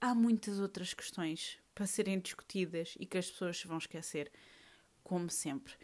há, 0.00 0.14
muitas 0.14 0.58
outras 0.60 0.94
questões 0.94 1.58
para 1.74 1.86
serem 1.86 2.18
discutidas 2.18 2.94
e 2.98 3.06
que 3.06 3.18
as 3.18 3.30
pessoas 3.30 3.58
se 3.58 3.66
vão 3.66 3.78
esquecer, 3.78 4.30
como 5.02 5.28
sempre. 5.28 5.74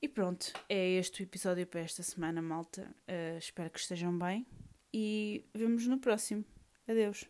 E 0.00 0.08
pronto, 0.08 0.52
é 0.68 0.90
este 0.90 1.22
o 1.22 1.24
episódio 1.24 1.66
para 1.66 1.80
esta 1.80 2.02
semana, 2.02 2.40
malta. 2.40 2.94
Uh, 3.08 3.38
espero 3.38 3.70
que 3.70 3.80
estejam 3.80 4.16
bem 4.16 4.46
e 4.92 5.44
vemos 5.54 5.86
no 5.86 5.98
próximo. 5.98 6.44
Adeus. 6.86 7.24